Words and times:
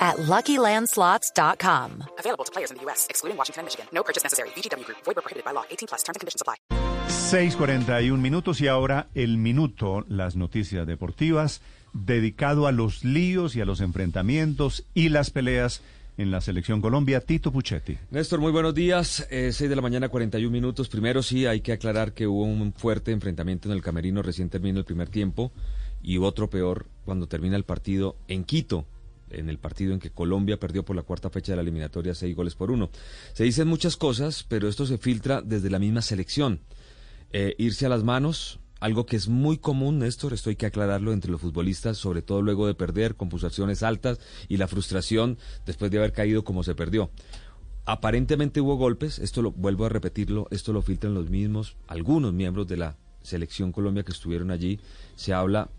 at 0.00 0.16
LuckyLandSlots.com. 0.16 2.04
Available 2.18 2.44
to 2.44 2.52
players 2.52 2.70
in 2.70 2.78
the 2.78 2.82
U.S., 2.84 3.06
excluding 3.10 3.36
Washington 3.36 3.60
and 3.60 3.66
Michigan. 3.66 3.86
No 3.92 4.02
purchase 4.02 4.24
necessary. 4.24 4.48
VGW 4.56 4.84
Group. 4.86 4.98
Void 5.04 5.16
where 5.16 5.22
prohibited 5.22 5.44
by 5.44 5.52
law. 5.52 5.64
18 5.70 5.88
plus. 5.88 6.02
Terms 6.02 6.16
and 6.16 6.20
conditions 6.20 6.40
apply. 6.40 6.56
6:41 7.08 8.18
minutos 8.18 8.60
y 8.60 8.68
ahora 8.68 9.08
el 9.14 9.36
minuto, 9.36 10.04
las 10.08 10.36
noticias 10.36 10.86
deportivas, 10.86 11.60
dedicado 11.92 12.66
a 12.66 12.72
los 12.72 13.04
líos 13.04 13.56
y 13.56 13.60
a 13.60 13.64
los 13.64 13.80
enfrentamientos 13.80 14.84
y 14.94 15.10
las 15.10 15.30
peleas 15.30 15.82
en 16.18 16.30
la 16.30 16.40
selección 16.40 16.80
Colombia. 16.80 17.20
Tito 17.20 17.50
Puchetti. 17.50 17.98
Néstor, 18.10 18.40
muy 18.40 18.52
buenos 18.52 18.74
días. 18.74 19.26
Eh, 19.30 19.50
6 19.52 19.70
de 19.70 19.76
la 19.76 19.82
mañana, 19.82 20.08
41 20.08 20.50
minutos. 20.50 20.88
Primero 20.88 21.22
sí, 21.22 21.46
hay 21.46 21.60
que 21.60 21.72
aclarar 21.72 22.12
que 22.12 22.26
hubo 22.26 22.44
un 22.44 22.72
fuerte 22.72 23.12
enfrentamiento 23.12 23.68
en 23.68 23.74
el 23.74 23.82
camerino 23.82 24.22
recién 24.22 24.50
terminó 24.50 24.78
el 24.78 24.84
primer 24.84 25.08
tiempo 25.08 25.52
y 26.02 26.18
otro 26.18 26.50
peor 26.50 26.86
cuando 27.04 27.26
termina 27.26 27.56
el 27.56 27.64
partido 27.64 28.16
en 28.28 28.44
Quito 28.44 28.86
en 29.30 29.48
el 29.48 29.58
partido 29.58 29.92
en 29.92 30.00
que 30.00 30.10
Colombia 30.10 30.58
perdió 30.58 30.84
por 30.84 30.96
la 30.96 31.02
cuarta 31.02 31.30
fecha 31.30 31.52
de 31.52 31.56
la 31.56 31.62
eliminatoria 31.62 32.14
seis 32.14 32.34
goles 32.34 32.54
por 32.54 32.70
uno. 32.70 32.90
Se 33.32 33.44
dicen 33.44 33.68
muchas 33.68 33.96
cosas, 33.96 34.44
pero 34.48 34.68
esto 34.68 34.86
se 34.86 34.98
filtra 34.98 35.42
desde 35.42 35.70
la 35.70 35.78
misma 35.78 36.02
selección. 36.02 36.60
Eh, 37.32 37.54
irse 37.58 37.86
a 37.86 37.88
las 37.88 38.02
manos, 38.02 38.60
algo 38.80 39.06
que 39.06 39.16
es 39.16 39.28
muy 39.28 39.58
común, 39.58 39.98
Néstor, 39.98 40.32
esto 40.32 40.50
hay 40.50 40.56
que 40.56 40.66
aclararlo 40.66 41.12
entre 41.12 41.30
los 41.30 41.40
futbolistas, 41.40 41.98
sobre 41.98 42.22
todo 42.22 42.42
luego 42.42 42.66
de 42.66 42.74
perder, 42.74 43.14
con 43.14 43.28
pulsaciones 43.28 43.82
altas 43.82 44.18
y 44.48 44.56
la 44.56 44.68
frustración 44.68 45.38
después 45.66 45.90
de 45.90 45.98
haber 45.98 46.12
caído 46.12 46.44
como 46.44 46.62
se 46.62 46.74
perdió. 46.74 47.10
Aparentemente 47.84 48.60
hubo 48.60 48.76
golpes, 48.76 49.18
esto 49.18 49.42
lo 49.42 49.52
vuelvo 49.52 49.84
a 49.84 49.88
repetirlo, 49.88 50.48
esto 50.50 50.72
lo 50.72 50.82
filtran 50.82 51.14
los 51.14 51.28
mismos, 51.28 51.76
algunos 51.88 52.32
miembros 52.32 52.66
de 52.68 52.76
la 52.76 52.96
selección 53.22 53.72
Colombia 53.72 54.02
que 54.02 54.12
estuvieron 54.12 54.50
allí. 54.50 54.80
Se 55.14 55.32
habla 55.32 55.70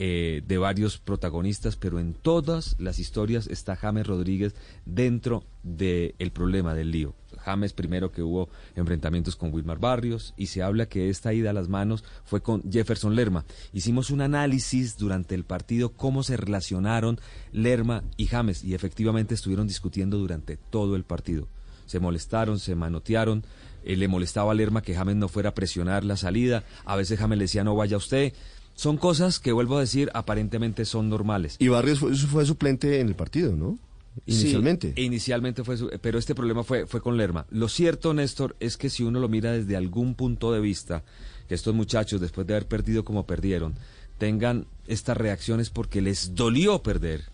eh, 0.00 0.42
de 0.46 0.58
varios 0.58 0.98
protagonistas, 0.98 1.74
pero 1.74 1.98
en 1.98 2.14
todas 2.14 2.76
las 2.78 3.00
historias 3.00 3.48
está 3.48 3.74
James 3.74 4.06
Rodríguez 4.06 4.54
dentro 4.84 5.42
del 5.64 6.30
problema 6.32 6.72
del 6.74 6.92
lío. 6.92 7.16
James 7.38 7.72
primero 7.72 8.12
que 8.12 8.22
hubo 8.22 8.48
enfrentamientos 8.76 9.34
con 9.34 9.52
Wilmar 9.52 9.80
Barrios 9.80 10.34
y 10.36 10.46
se 10.46 10.62
habla 10.62 10.86
que 10.86 11.10
esta 11.10 11.34
ida 11.34 11.50
a 11.50 11.52
las 11.52 11.68
manos 11.68 12.04
fue 12.24 12.40
con 12.42 12.62
Jefferson 12.70 13.16
Lerma. 13.16 13.44
Hicimos 13.72 14.10
un 14.10 14.20
análisis 14.20 14.96
durante 14.98 15.34
el 15.34 15.44
partido 15.44 15.90
cómo 15.90 16.22
se 16.22 16.36
relacionaron 16.36 17.18
Lerma 17.50 18.04
y 18.16 18.26
James 18.26 18.62
y 18.62 18.74
efectivamente 18.74 19.34
estuvieron 19.34 19.66
discutiendo 19.66 20.16
durante 20.16 20.56
todo 20.56 20.94
el 20.94 21.02
partido. 21.02 21.48
Se 21.86 21.98
molestaron, 21.98 22.60
se 22.60 22.76
manotearon, 22.76 23.44
eh, 23.82 23.96
le 23.96 24.06
molestaba 24.06 24.52
a 24.52 24.54
Lerma 24.54 24.82
que 24.82 24.94
James 24.94 25.16
no 25.16 25.28
fuera 25.28 25.50
a 25.50 25.54
presionar 25.54 26.04
la 26.04 26.16
salida, 26.16 26.62
a 26.84 26.94
veces 26.94 27.18
James 27.18 27.38
le 27.38 27.44
decía 27.44 27.64
no 27.64 27.74
vaya 27.74 27.96
usted, 27.96 28.32
son 28.78 28.96
cosas 28.96 29.40
que, 29.40 29.50
vuelvo 29.50 29.76
a 29.76 29.80
decir, 29.80 30.08
aparentemente 30.14 30.84
son 30.84 31.08
normales. 31.08 31.56
Y 31.58 31.66
Barrios 31.66 31.98
fue, 31.98 32.14
fue 32.14 32.46
suplente 32.46 33.00
en 33.00 33.08
el 33.08 33.16
partido, 33.16 33.56
¿no? 33.56 33.76
Inicialmente. 34.24 34.92
Sí, 34.94 35.02
inicialmente 35.02 35.64
fue, 35.64 35.98
pero 35.98 36.16
este 36.16 36.32
problema 36.32 36.62
fue, 36.62 36.86
fue 36.86 37.00
con 37.00 37.16
Lerma. 37.16 37.44
Lo 37.50 37.68
cierto, 37.68 38.14
Néstor, 38.14 38.54
es 38.60 38.76
que 38.76 38.88
si 38.88 39.02
uno 39.02 39.18
lo 39.18 39.28
mira 39.28 39.50
desde 39.50 39.74
algún 39.74 40.14
punto 40.14 40.52
de 40.52 40.60
vista, 40.60 41.02
que 41.48 41.56
estos 41.56 41.74
muchachos, 41.74 42.20
después 42.20 42.46
de 42.46 42.54
haber 42.54 42.68
perdido 42.68 43.04
como 43.04 43.26
perdieron, 43.26 43.74
tengan 44.16 44.66
estas 44.86 45.16
reacciones 45.16 45.70
porque 45.70 46.00
les 46.00 46.36
dolió 46.36 46.80
perder. 46.80 47.24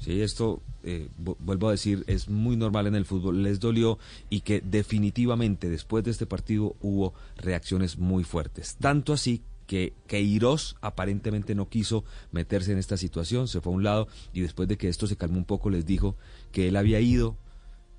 Sí, 0.00 0.20
esto, 0.20 0.62
eh, 0.82 1.06
vuelvo 1.16 1.68
a 1.68 1.72
decir, 1.72 2.02
es 2.08 2.28
muy 2.28 2.56
normal 2.56 2.88
en 2.88 2.96
el 2.96 3.04
fútbol, 3.04 3.44
les 3.44 3.60
dolió 3.60 4.00
y 4.30 4.40
que 4.40 4.60
definitivamente 4.60 5.68
después 5.68 6.02
de 6.02 6.10
este 6.10 6.26
partido 6.26 6.74
hubo 6.80 7.14
reacciones 7.36 7.98
muy 7.98 8.24
fuertes. 8.24 8.74
Tanto 8.80 9.12
así 9.12 9.42
que 9.68 9.92
Queiroz 10.08 10.76
aparentemente 10.80 11.54
no 11.54 11.68
quiso 11.68 12.02
meterse 12.32 12.72
en 12.72 12.78
esta 12.78 12.96
situación, 12.96 13.46
se 13.46 13.60
fue 13.60 13.72
a 13.72 13.76
un 13.76 13.84
lado 13.84 14.08
y 14.32 14.40
después 14.40 14.66
de 14.66 14.78
que 14.78 14.88
esto 14.88 15.06
se 15.06 15.16
calmó 15.16 15.38
un 15.38 15.44
poco 15.44 15.70
les 15.70 15.86
dijo 15.86 16.16
que 16.50 16.66
él 16.66 16.76
había 16.76 16.98
ido 16.98 17.36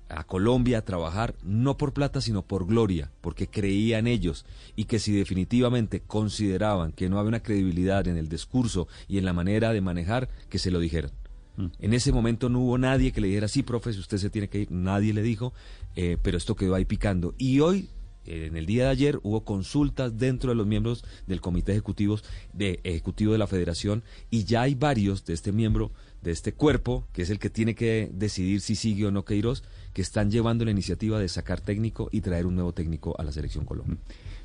a 0.08 0.24
Colombia 0.24 0.78
a 0.78 0.84
trabajar 0.84 1.36
no 1.44 1.76
por 1.76 1.92
plata 1.92 2.20
sino 2.20 2.42
por 2.42 2.66
gloria, 2.66 3.12
porque 3.20 3.46
creía 3.46 4.00
en 4.00 4.08
ellos 4.08 4.44
y 4.74 4.84
que 4.84 4.98
si 4.98 5.12
definitivamente 5.12 6.00
consideraban 6.00 6.90
que 6.90 7.08
no 7.08 7.20
había 7.20 7.28
una 7.28 7.42
credibilidad 7.42 8.06
en 8.08 8.16
el 8.16 8.28
discurso 8.28 8.88
y 9.06 9.18
en 9.18 9.24
la 9.24 9.32
manera 9.32 9.72
de 9.72 9.80
manejar, 9.80 10.28
que 10.48 10.58
se 10.58 10.72
lo 10.72 10.80
dijeran. 10.80 11.12
Mm. 11.56 11.66
En 11.78 11.94
ese 11.94 12.10
momento 12.10 12.48
no 12.48 12.58
hubo 12.58 12.78
nadie 12.78 13.12
que 13.12 13.20
le 13.20 13.28
dijera, 13.28 13.46
sí, 13.46 13.62
profe, 13.62 13.90
usted 13.90 14.18
se 14.18 14.30
tiene 14.30 14.48
que 14.48 14.62
ir, 14.62 14.72
nadie 14.72 15.14
le 15.14 15.22
dijo, 15.22 15.52
eh, 15.94 16.18
pero 16.20 16.36
esto 16.36 16.56
quedó 16.56 16.74
ahí 16.74 16.84
picando. 16.84 17.34
Y 17.38 17.60
hoy 17.60 17.88
en 18.30 18.56
el 18.56 18.66
día 18.66 18.84
de 18.84 18.90
ayer 18.90 19.20
hubo 19.22 19.44
consultas 19.44 20.18
dentro 20.18 20.50
de 20.50 20.56
los 20.56 20.66
miembros 20.66 21.04
del 21.26 21.40
comité 21.40 21.72
ejecutivo 21.72 22.18
de, 22.52 22.80
ejecutivo 22.84 23.32
de 23.32 23.38
la 23.38 23.46
federación 23.46 24.02
y 24.30 24.44
ya 24.44 24.62
hay 24.62 24.74
varios 24.74 25.24
de 25.24 25.34
este 25.34 25.52
miembro, 25.52 25.90
de 26.22 26.30
este 26.30 26.52
cuerpo, 26.52 27.06
que 27.12 27.22
es 27.22 27.30
el 27.30 27.38
que 27.38 27.50
tiene 27.50 27.74
que 27.74 28.10
decidir 28.12 28.60
si 28.60 28.74
sigue 28.74 29.06
o 29.06 29.10
no 29.10 29.24
Queiroz, 29.24 29.62
que 29.92 30.02
están 30.02 30.30
llevando 30.30 30.64
la 30.64 30.70
iniciativa 30.70 31.18
de 31.18 31.28
sacar 31.28 31.60
técnico 31.60 32.08
y 32.12 32.20
traer 32.20 32.46
un 32.46 32.54
nuevo 32.54 32.72
técnico 32.72 33.14
a 33.18 33.24
la 33.24 33.32
selección 33.32 33.64
Colombia. 33.64 33.98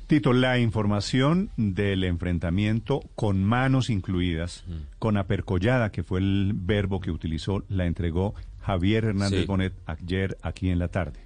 Tito, 0.06 0.32
la 0.32 0.60
información 0.60 1.50
del 1.56 2.04
enfrentamiento 2.04 3.00
con 3.16 3.42
manos 3.42 3.90
incluidas, 3.90 4.64
con 5.00 5.16
apercollada, 5.16 5.90
que 5.90 6.04
fue 6.04 6.20
el 6.20 6.52
verbo 6.54 7.00
que 7.00 7.10
utilizó, 7.10 7.64
la 7.68 7.86
entregó 7.86 8.34
Javier 8.60 9.04
Hernández 9.04 9.46
Bonet 9.46 9.72
ayer 9.84 10.38
aquí 10.42 10.70
en 10.70 10.78
la 10.78 10.88
tarde. 10.88 11.25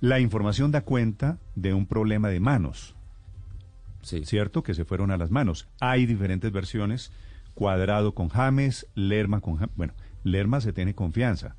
La 0.00 0.20
información 0.20 0.70
da 0.70 0.82
cuenta 0.82 1.38
de 1.54 1.74
un 1.74 1.86
problema 1.86 2.28
de 2.28 2.40
manos. 2.40 2.94
Sí. 4.02 4.24
¿Cierto? 4.24 4.62
Que 4.62 4.74
se 4.74 4.84
fueron 4.84 5.10
a 5.10 5.16
las 5.16 5.30
manos. 5.30 5.68
Hay 5.80 6.06
diferentes 6.06 6.52
versiones. 6.52 7.12
Cuadrado 7.54 8.14
con 8.14 8.28
James, 8.28 8.86
Lerma 8.94 9.40
con 9.40 9.56
James. 9.56 9.74
Bueno, 9.76 9.94
Lerma 10.22 10.60
se 10.60 10.72
tiene 10.72 10.94
confianza. 10.94 11.56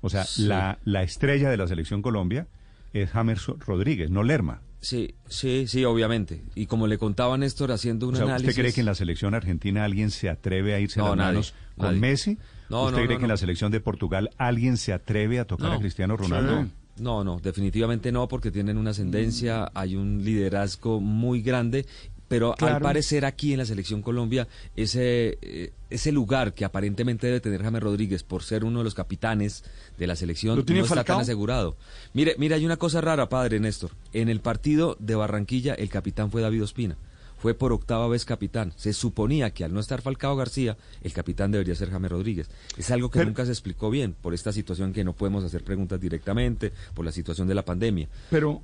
O 0.00 0.08
sea, 0.08 0.24
la, 0.38 0.78
la 0.84 1.02
estrella 1.02 1.50
de 1.50 1.56
la 1.56 1.66
selección 1.66 2.02
Colombia 2.02 2.46
es 2.94 3.10
James 3.10 3.46
Rodríguez, 3.46 4.10
no 4.10 4.22
Lerma. 4.22 4.62
Sí, 4.80 5.14
sí, 5.28 5.66
sí, 5.66 5.84
obviamente. 5.84 6.44
Y 6.54 6.66
como 6.66 6.86
le 6.86 6.98
contaba 6.98 7.38
Néstor 7.38 7.72
haciendo 7.72 8.06
un 8.06 8.16
análisis... 8.16 8.50
¿Usted 8.50 8.62
cree 8.62 8.72
que 8.74 8.80
en 8.80 8.86
la 8.86 8.94
selección 8.94 9.34
argentina 9.34 9.84
alguien 9.84 10.10
se 10.10 10.28
atreve 10.28 10.74
a 10.74 10.80
irse 10.80 11.00
a 11.00 11.04
las 11.04 11.16
manos 11.16 11.54
con 11.78 11.98
Messi? 12.00 12.38
No, 12.68 12.84
¿Usted 12.84 13.06
cree 13.06 13.16
que 13.16 13.24
en 13.24 13.30
la 13.30 13.38
selección 13.38 13.72
de 13.72 13.80
Portugal 13.80 14.30
alguien 14.36 14.76
se 14.76 14.92
atreve 14.92 15.40
a 15.40 15.46
tocar 15.46 15.72
a 15.72 15.78
Cristiano 15.78 16.18
Ronaldo? 16.18 16.68
No, 16.98 17.24
no, 17.24 17.40
definitivamente 17.40 18.12
no, 18.12 18.28
porque 18.28 18.50
tienen 18.50 18.78
una 18.78 18.90
ascendencia, 18.90 19.70
hay 19.74 19.96
un 19.96 20.24
liderazgo 20.24 21.00
muy 21.00 21.42
grande, 21.42 21.86
pero 22.28 22.54
al 22.58 22.80
parecer 22.80 23.24
aquí 23.24 23.52
en 23.52 23.58
la 23.58 23.64
selección 23.64 24.00
Colombia, 24.00 24.48
ese, 24.76 25.38
eh, 25.42 25.72
ese 25.90 26.12
lugar 26.12 26.54
que 26.54 26.64
aparentemente 26.64 27.26
debe 27.26 27.40
tener 27.40 27.62
James 27.62 27.82
Rodríguez 27.82 28.22
por 28.22 28.42
ser 28.42 28.64
uno 28.64 28.78
de 28.78 28.84
los 28.84 28.94
capitanes 28.94 29.64
de 29.98 30.06
la 30.06 30.16
selección 30.16 30.64
no 30.66 30.82
está 30.82 31.04
tan 31.04 31.20
asegurado. 31.20 31.76
Mire, 32.12 32.36
mire, 32.38 32.54
hay 32.54 32.64
una 32.64 32.76
cosa 32.76 33.00
rara, 33.00 33.28
padre 33.28 33.60
Néstor. 33.60 33.90
En 34.12 34.28
el 34.28 34.40
partido 34.40 34.96
de 35.00 35.14
Barranquilla, 35.14 35.74
el 35.74 35.88
capitán 35.88 36.30
fue 36.30 36.42
David 36.42 36.62
Ospina 36.62 36.96
fue 37.44 37.52
por 37.52 37.74
octava 37.74 38.08
vez 38.08 38.24
capitán. 38.24 38.72
Se 38.74 38.94
suponía 38.94 39.50
que 39.50 39.64
al 39.64 39.74
no 39.74 39.78
estar 39.78 40.00
Falcao 40.00 40.34
García, 40.34 40.78
el 41.02 41.12
capitán 41.12 41.50
debería 41.50 41.74
ser 41.74 41.90
James 41.90 42.10
Rodríguez. 42.10 42.48
Es 42.78 42.90
algo 42.90 43.10
que 43.10 43.22
nunca 43.22 43.44
se 43.44 43.52
explicó 43.52 43.90
bien 43.90 44.14
por 44.18 44.32
esta 44.32 44.50
situación 44.50 44.94
que 44.94 45.04
no 45.04 45.12
podemos 45.12 45.44
hacer 45.44 45.62
preguntas 45.62 46.00
directamente, 46.00 46.72
por 46.94 47.04
la 47.04 47.12
situación 47.12 47.46
de 47.46 47.54
la 47.54 47.62
pandemia. 47.62 48.08
Pero, 48.30 48.62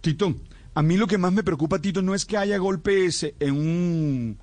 Tito, 0.00 0.34
a 0.74 0.82
mí 0.82 0.96
lo 0.96 1.06
que 1.06 1.16
más 1.16 1.32
me 1.32 1.44
preocupa, 1.44 1.80
Tito, 1.80 2.02
no 2.02 2.12
es 2.12 2.24
que 2.24 2.36
haya 2.36 2.58
golpes 2.58 3.24
en 3.38 3.54
un 3.54 4.36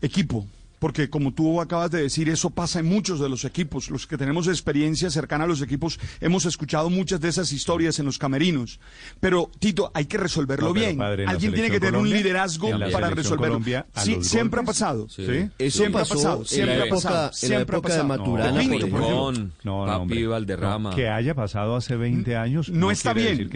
equipo 0.00 0.46
porque 0.78 1.08
como 1.08 1.32
tú 1.32 1.60
acabas 1.60 1.90
de 1.90 2.02
decir, 2.02 2.28
eso 2.28 2.50
pasa 2.50 2.80
en 2.80 2.86
muchos 2.86 3.20
de 3.20 3.28
los 3.28 3.44
equipos. 3.44 3.90
Los 3.90 4.06
que 4.06 4.16
tenemos 4.16 4.48
experiencia 4.48 5.10
cercana 5.10 5.44
a 5.44 5.46
los 5.46 5.62
equipos 5.62 5.98
hemos 6.20 6.44
escuchado 6.46 6.90
muchas 6.90 7.20
de 7.20 7.28
esas 7.28 7.52
historias 7.52 7.98
en 7.98 8.06
los 8.06 8.18
camerinos. 8.18 8.80
Pero, 9.20 9.50
Tito, 9.58 9.90
hay 9.94 10.06
que 10.06 10.18
resolverlo 10.18 10.72
bien. 10.72 11.00
Alguien 11.00 11.52
tiene 11.52 11.70
que 11.70 11.80
tener 11.80 11.98
un 11.98 12.10
liderazgo 12.10 12.70
para 12.92 13.10
resolverlo. 13.10 13.60
sí, 13.96 14.18
siempre 14.22 14.60
ha 14.60 14.64
pasado. 14.64 15.08
Sí. 15.08 15.48
siempre 15.70 16.02
ha 16.02 16.04
pasado. 16.04 16.44
Siempre 16.44 16.82
ha 16.82 16.88
pasado. 16.88 17.32
Siempre 17.32 17.76
ha 17.76 17.80
pasado. 17.80 18.02
de 18.02 18.08
Maturana, 18.08 18.62
no, 18.62 19.32
no, 19.64 19.86
Papi 19.86 20.26
Valderrama. 20.26 20.94
que 20.94 21.08
haya 21.08 21.34
pasado 21.34 21.76
hace 21.76 21.96
20 21.96 22.36
años 22.36 22.68
no, 22.68 22.90
está 22.90 23.12
bien. 23.12 23.50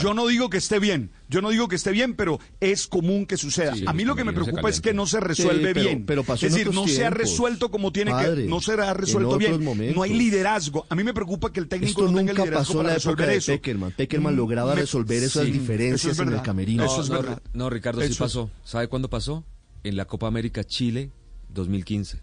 yo, 0.00 0.14
no 0.14 0.26
digo 0.26 0.50
que 0.50 0.58
esté 0.58 0.78
bien. 0.78 1.10
Yo 1.28 1.40
no 1.40 1.50
digo 1.50 1.68
que 1.68 1.76
esté 1.76 1.92
bien, 1.92 2.14
pero 2.14 2.38
es 2.60 2.86
común 2.86 3.26
que 3.26 3.36
suceda. 3.36 3.74
a 3.86 3.92
mí 3.92 4.04
lo 4.04 4.14
que 4.14 4.24
me 4.24 4.32
preocupa 4.32 4.68
es 4.68 4.80
que 4.80 4.92
no 4.92 5.06
se 5.06 5.20
resuelve 5.20 5.72
bien. 5.72 6.04
Pero 6.06 6.24
pasó 6.24 6.46
decir, 6.52 6.74
no 6.74 6.86
se 6.86 7.04
ha 7.04 7.10
resuelto 7.10 7.70
como 7.70 7.92
tiene 7.92 8.10
Padre, 8.10 8.44
que, 8.44 8.48
no 8.48 8.60
se 8.60 8.72
ha 8.72 8.90
en 8.90 8.96
resuelto 8.96 9.38
bien. 9.38 9.62
momentos. 9.64 9.96
No 9.96 10.02
hay 10.02 10.12
liderazgo. 10.14 10.86
A 10.88 10.94
mí 10.94 11.04
me 11.04 11.12
preocupa 11.14 11.52
que 11.52 11.60
el 11.60 11.68
técnico 11.68 12.02
Esto 12.02 12.10
no 12.12 12.18
tenga 12.18 12.32
nunca 12.32 12.44
liderazgo 12.44 12.58
pasó 12.60 12.78
para 12.78 12.88
la 12.88 12.94
época 12.94 13.10
resolver 13.10 13.28
de 13.28 13.36
eso. 13.36 13.52
Peckerman. 13.52 13.92
Peckerman 13.92 14.34
Mm, 14.34 14.36
lograba 14.36 14.74
me- 14.74 14.80
resolver 14.80 15.22
esas 15.22 15.44
sí, 15.46 15.50
diferencias 15.52 16.12
eso 16.12 16.22
es 16.22 16.28
en 16.28 16.34
el 16.34 16.42
camerino. 16.42 16.84
Eso 16.84 17.02
es 17.02 17.10
no, 17.10 17.16
verdad. 17.22 17.42
no, 17.52 17.70
Ricardo, 17.70 18.00
sí 18.02 18.08
Eso 18.12 18.24
pasó. 18.24 18.50
¿Sabe 18.64 18.88
cuándo 18.88 19.08
pasó? 19.10 19.44
En 19.84 19.96
la 19.96 20.04
Copa 20.04 20.26
América 20.28 20.64
Chile 20.64 21.10
2015. 21.50 22.20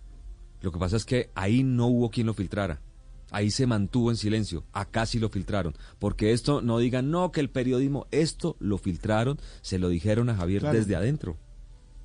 Lo 0.61 0.71
que 0.71 0.79
pasa 0.79 0.97
es 0.97 1.05
que 1.05 1.29
ahí 1.35 1.63
no 1.63 1.87
hubo 1.87 2.09
quien 2.09 2.27
lo 2.27 2.33
filtrara. 2.33 2.81
Ahí 3.31 3.51
se 3.51 3.67
mantuvo 3.67 4.09
en 4.09 4.17
silencio. 4.17 4.63
Acá 4.73 5.05
sí 5.05 5.19
lo 5.19 5.29
filtraron. 5.29 5.75
Porque 5.99 6.31
esto 6.33 6.61
no 6.61 6.79
digan, 6.79 7.11
no, 7.11 7.31
que 7.31 7.39
el 7.41 7.49
periodismo, 7.49 8.07
esto 8.11 8.55
lo 8.59 8.77
filtraron, 8.79 9.39
se 9.61 9.77
lo 9.77 9.89
dijeron 9.89 10.29
a 10.29 10.35
Javier 10.35 10.61
Claro. 10.61 10.77
desde 10.77 10.95
adentro. 10.95 11.37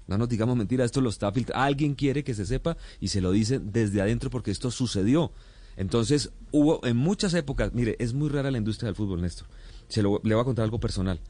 No 0.07 0.19
nos 0.19 0.29
digamos 0.29 0.57
mentira, 0.57 0.85
esto 0.85 1.01
lo 1.01 1.11
está 1.11 1.33
filtrando. 1.33 1.65
Alguien 1.65 1.95
quiere 1.95 2.25
que 2.25 2.35
se 2.35 2.47
sepa 2.47 2.77
y 3.01 3.09
se 3.09 3.21
lo 3.21 3.33
dicen 3.33 3.71
desde 3.73 4.01
adentro 4.01 4.31
porque 4.31 4.51
esto 4.51 4.71
sucedió. 4.71 5.33
Entonces, 5.77 6.31
hubo 6.53 6.85
en 6.87 6.97
muchas 6.97 7.35
épocas, 7.35 7.73
mire, 7.73 7.97
es 7.99 8.15
muy 8.15 8.29
rara 8.29 8.51
la 8.51 8.59
industria 8.59 8.87
del 8.87 8.97
fútbol, 8.97 9.23
Néstor. 9.23 9.49
Se 9.89 10.03
lo, 10.03 10.21
le 10.23 10.35
voy 10.35 10.43
a 10.43 10.45
contar 10.45 10.65
algo 10.65 10.79
personal. 10.79 11.21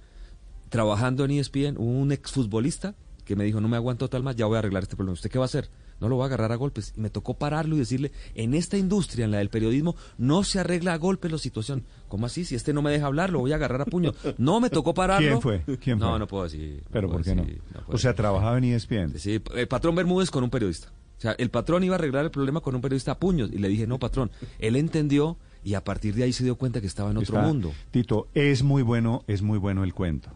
Trabajando 0.69 1.25
en 1.25 1.31
ESPN, 1.33 1.79
un 1.79 2.13
exfutbolista 2.13 2.95
que 3.25 3.37
me 3.37 3.45
dijo, 3.45 3.61
no 3.61 3.69
me 3.69 3.77
aguanto 3.77 4.09
tal 4.09 4.23
más, 4.23 4.37
ya 4.37 4.47
voy 4.47 4.57
a 4.57 4.59
arreglar 4.61 4.83
este 4.83 4.97
problema. 4.97 5.15
¿Usted 5.15 5.31
qué 5.31 5.39
va 5.39 5.45
a 5.45 5.47
hacer? 5.47 5.69
No 6.01 6.09
lo 6.09 6.17
voy 6.17 6.25
a 6.25 6.27
agarrar 6.27 6.53
a 6.53 6.57
golpes. 6.57 6.93
Y 6.97 7.01
me 7.01 7.09
tocó 7.11 7.35
pararlo 7.35 7.77
y 7.77 7.79
decirle, 7.79 8.13
en 8.35 8.55
esta 8.55 8.77
industria, 8.77 9.25
en 9.25 9.31
la 9.31 9.39
del 9.39 9.49
periodismo, 9.49 9.97
no 10.19 10.45
se 10.45 10.59
arregla 10.61 10.93
a 10.93 10.99
golpes 10.99 11.31
la 11.33 11.39
situación. 11.39 11.85
¿Cómo 12.09 12.27
así? 12.27 12.45
Si 12.45 12.55
este 12.55 12.73
no 12.73 12.83
me 12.83 12.91
deja 12.91 13.07
hablar, 13.07 13.31
lo 13.31 13.41
voy 13.41 13.53
a 13.53 13.57
agarrar 13.57 13.81
a 13.81 13.85
puño. 13.87 14.13
No, 14.39 14.61
me 14.61 14.71
tocó 14.71 14.93
pararlo. 14.93 15.27
¿Quién 15.27 15.41
fue? 15.41 15.77
¿Quién 15.79 15.99
no, 15.99 16.11
fue? 16.11 16.19
no 16.19 16.27
puedo 16.27 16.45
decir. 16.45 16.83
Pero 16.93 17.09
puedo 17.09 17.19
¿por 17.23 17.25
qué 17.25 17.35
no? 17.35 17.47
O 17.89 17.99
sea, 17.99 18.15
trabajaba 18.15 18.59
en 18.59 18.65
ESPN. 18.65 19.19
Sí, 19.19 19.41
el 19.55 19.69
patrón 19.69 19.95
Bermúdez 19.95 20.31
con 20.31 20.45
un 20.45 20.51
periodista. 20.51 20.89
O 21.17 21.21
sea, 21.21 21.33
el 21.39 21.49
patrón 21.51 21.85
iba 21.85 21.95
a 21.95 21.99
arreglar 21.99 22.25
el 22.25 22.31
problema 22.31 22.61
con 22.61 22.75
un 22.75 22.81
periodista 22.81 23.13
a 23.13 23.19
puños. 23.19 23.51
Y 23.53 23.59
le 23.59 23.69
dije, 23.69 23.87
no, 23.87 23.99
patrón. 23.99 24.31
Él 24.59 24.77
entendió 24.77 25.37
y 25.63 25.75
a 25.75 25.85
partir 25.85 26.15
de 26.15 26.25
ahí 26.25 26.33
se 26.33 26.45
dio 26.45 26.57
cuenta 26.57 26.81
que 26.81 26.87
estaba 26.87 27.11
en 27.13 27.17
otro 27.19 27.37
Está- 27.37 27.47
mundo. 27.49 27.73
Tito, 27.93 28.29
es 28.35 28.63
muy 28.63 28.83
bueno, 28.83 29.25
es 29.29 29.41
muy 29.43 29.59
bueno 29.59 29.85
el 29.85 29.95
cuento. 29.95 30.31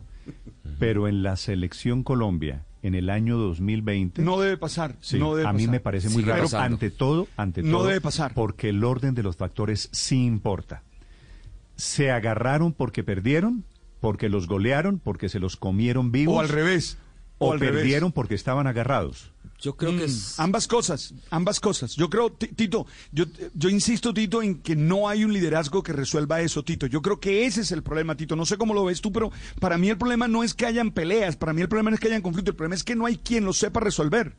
Pero 0.78 1.08
en 1.08 1.22
la 1.22 1.36
selección 1.36 2.04
Colombia, 2.04 2.64
en 2.88 2.94
el 2.96 3.08
año 3.10 3.36
2020, 3.36 4.22
No 4.22 4.40
debe 4.40 4.56
pasar. 4.56 4.96
sí, 5.00 5.18
no 5.18 5.36
debe 5.36 5.48
a 5.48 5.52
mí 5.52 5.60
pasar. 5.60 5.70
me 5.72 5.80
parece 5.80 6.08
muy 6.08 6.22
raro. 6.24 6.42
pasando. 6.42 6.74
Ante 6.74 6.90
todo, 6.90 7.28
ante 7.36 7.62
No 7.62 7.78
todo, 7.78 7.86
debe 7.88 8.00
pasar. 8.00 8.34
porque 8.34 8.70
el 8.70 8.82
orden 8.82 9.14
de 9.14 9.22
los 9.22 9.36
factores 9.36 9.88
sí 9.92 10.24
importa. 10.24 10.82
Se 11.76 12.10
agarraron 12.10 12.72
porque 12.72 13.04
perdieron, 13.04 13.64
porque 14.00 14.28
los 14.28 14.46
golearon, 14.48 14.98
porque 14.98 15.28
se 15.28 15.38
los 15.38 15.56
comieron 15.56 16.10
vivos, 16.10 16.36
O 16.36 16.40
al 16.40 16.48
revés. 16.48 16.98
o, 17.38 17.52
al 17.52 17.60
revés. 17.60 17.76
perdieron 17.76 18.10
porque 18.12 18.34
estaban 18.34 18.66
agarrados. 18.66 19.32
Yo 19.60 19.74
creo 19.76 19.90
que 19.90 20.02
Mm, 20.02 20.10
es... 20.10 20.38
Ambas 20.38 20.68
cosas, 20.68 21.14
ambas 21.30 21.58
cosas. 21.58 21.96
Yo 21.96 22.08
creo, 22.08 22.30
Ti- 22.30 22.46
Tito, 22.48 22.86
yo, 23.10 23.24
yo 23.54 23.68
insisto, 23.68 24.14
Tito, 24.14 24.40
en 24.40 24.60
que 24.62 24.76
no 24.76 25.08
hay 25.08 25.24
un 25.24 25.32
liderazgo 25.32 25.82
que 25.82 25.92
resuelva 25.92 26.40
eso, 26.40 26.62
Tito. 26.62 26.86
Yo 26.86 27.02
creo 27.02 27.18
que 27.18 27.44
ese 27.44 27.62
es 27.62 27.72
el 27.72 27.82
problema, 27.82 28.16
Tito. 28.16 28.36
No 28.36 28.46
sé 28.46 28.56
cómo 28.56 28.72
lo 28.72 28.84
ves 28.84 29.00
tú, 29.00 29.10
pero 29.10 29.32
para 29.60 29.76
mí 29.76 29.88
el 29.88 29.98
problema 29.98 30.28
no 30.28 30.44
es 30.44 30.54
que 30.54 30.64
hayan 30.66 30.92
peleas, 30.92 31.34
para 31.36 31.52
mí 31.52 31.60
el 31.60 31.68
problema 31.68 31.90
no 31.90 31.94
es 31.94 32.00
que 32.00 32.06
hayan 32.06 32.22
conflicto, 32.22 32.52
el 32.52 32.56
problema 32.56 32.76
es 32.76 32.84
que 32.84 32.94
no 32.94 33.04
hay 33.06 33.16
quien 33.16 33.44
lo 33.44 33.52
sepa 33.52 33.80
resolver. 33.80 34.36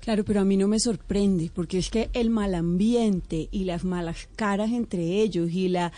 Claro, 0.00 0.22
pero 0.24 0.40
a 0.40 0.44
mí 0.44 0.56
no 0.58 0.68
me 0.68 0.80
sorprende, 0.80 1.50
porque 1.54 1.78
es 1.78 1.88
que 1.88 2.10
el 2.12 2.28
mal 2.28 2.54
ambiente 2.54 3.48
y 3.50 3.64
las 3.64 3.84
malas 3.84 4.28
caras 4.36 4.70
entre 4.72 5.22
ellos 5.22 5.50
y 5.52 5.68
la 5.68 5.92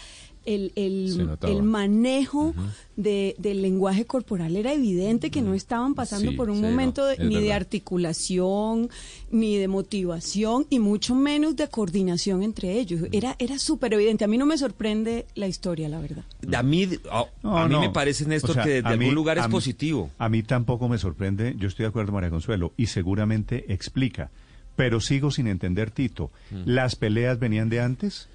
el, 0.47 0.73
el, 0.77 1.37
el 1.43 1.63
manejo 1.63 2.55
de, 2.97 3.35
del 3.39 3.61
lenguaje 3.63 4.07
corporal 4.07 4.57
era 4.57 4.73
evidente 4.73 5.31
que 5.31 5.43
no 5.43 5.53
estaban 5.55 5.95
pasando 5.95 6.31
Sí, 6.31 6.37
por 6.37 6.49
un 6.49 6.57
sí, 6.57 6.63
momento 6.63 7.03
no, 7.03 7.09
de- 7.09 7.19
ni 7.25 7.41
de 7.41 7.53
articulación, 7.53 8.89
ni 9.31 9.57
de 9.57 9.69
motivación, 9.69 10.67
y 10.71 10.79
mucho 10.79 11.15
menos 11.15 11.57
de 11.57 11.69
coordinación 11.69 12.43
entre 12.43 12.79
ellos. 12.79 13.03
Era, 13.13 13.37
era 13.39 13.59
súper 13.59 13.95
evidente. 13.95 14.25
A 14.25 14.29
mí 14.29 14.39
no 14.39 14.47
me 14.47 14.57
sorprende 14.59 15.27
la 15.35 15.47
historia, 15.49 15.89
la 15.89 16.01
verdad. 16.01 16.25
A 16.55 16.63
mí, 16.63 16.89
a, 17.11 17.25
No, 17.43 17.59
a 17.59 17.67
mí 17.69 17.75
no. 17.75 17.81
me 17.81 17.91
parece, 17.91 18.25
Néstor, 18.27 18.51
O 18.51 18.55
sea, 18.55 18.65
que 18.65 18.83
desde 18.83 18.97
mí- 18.97 19.05
algún 19.07 19.15
lugar 19.15 19.39
es 19.39 19.45
a 19.45 19.49
mí- 19.49 19.53
positivo. 19.53 20.11
A 20.19 20.29
mí 20.29 20.43
tampoco 20.43 20.89
me 20.89 20.99
sorprende, 20.99 21.55
yo 21.59 21.69
estoy 21.69 21.85
de 21.85 21.89
acuerdo, 21.89 22.13
María 22.13 22.31
Consuelo, 22.31 22.73
y 22.77 22.87
seguramente 22.87 23.73
explica. 23.73 24.31
Pero 24.77 25.01
sigo 25.01 25.31
sin 25.31 25.47
entender, 25.47 25.91
Tito. 25.91 26.31
¿Las 26.51 26.97
peleas 26.97 27.39
venían 27.39 27.71
de 27.71 27.81
antes? 27.81 28.29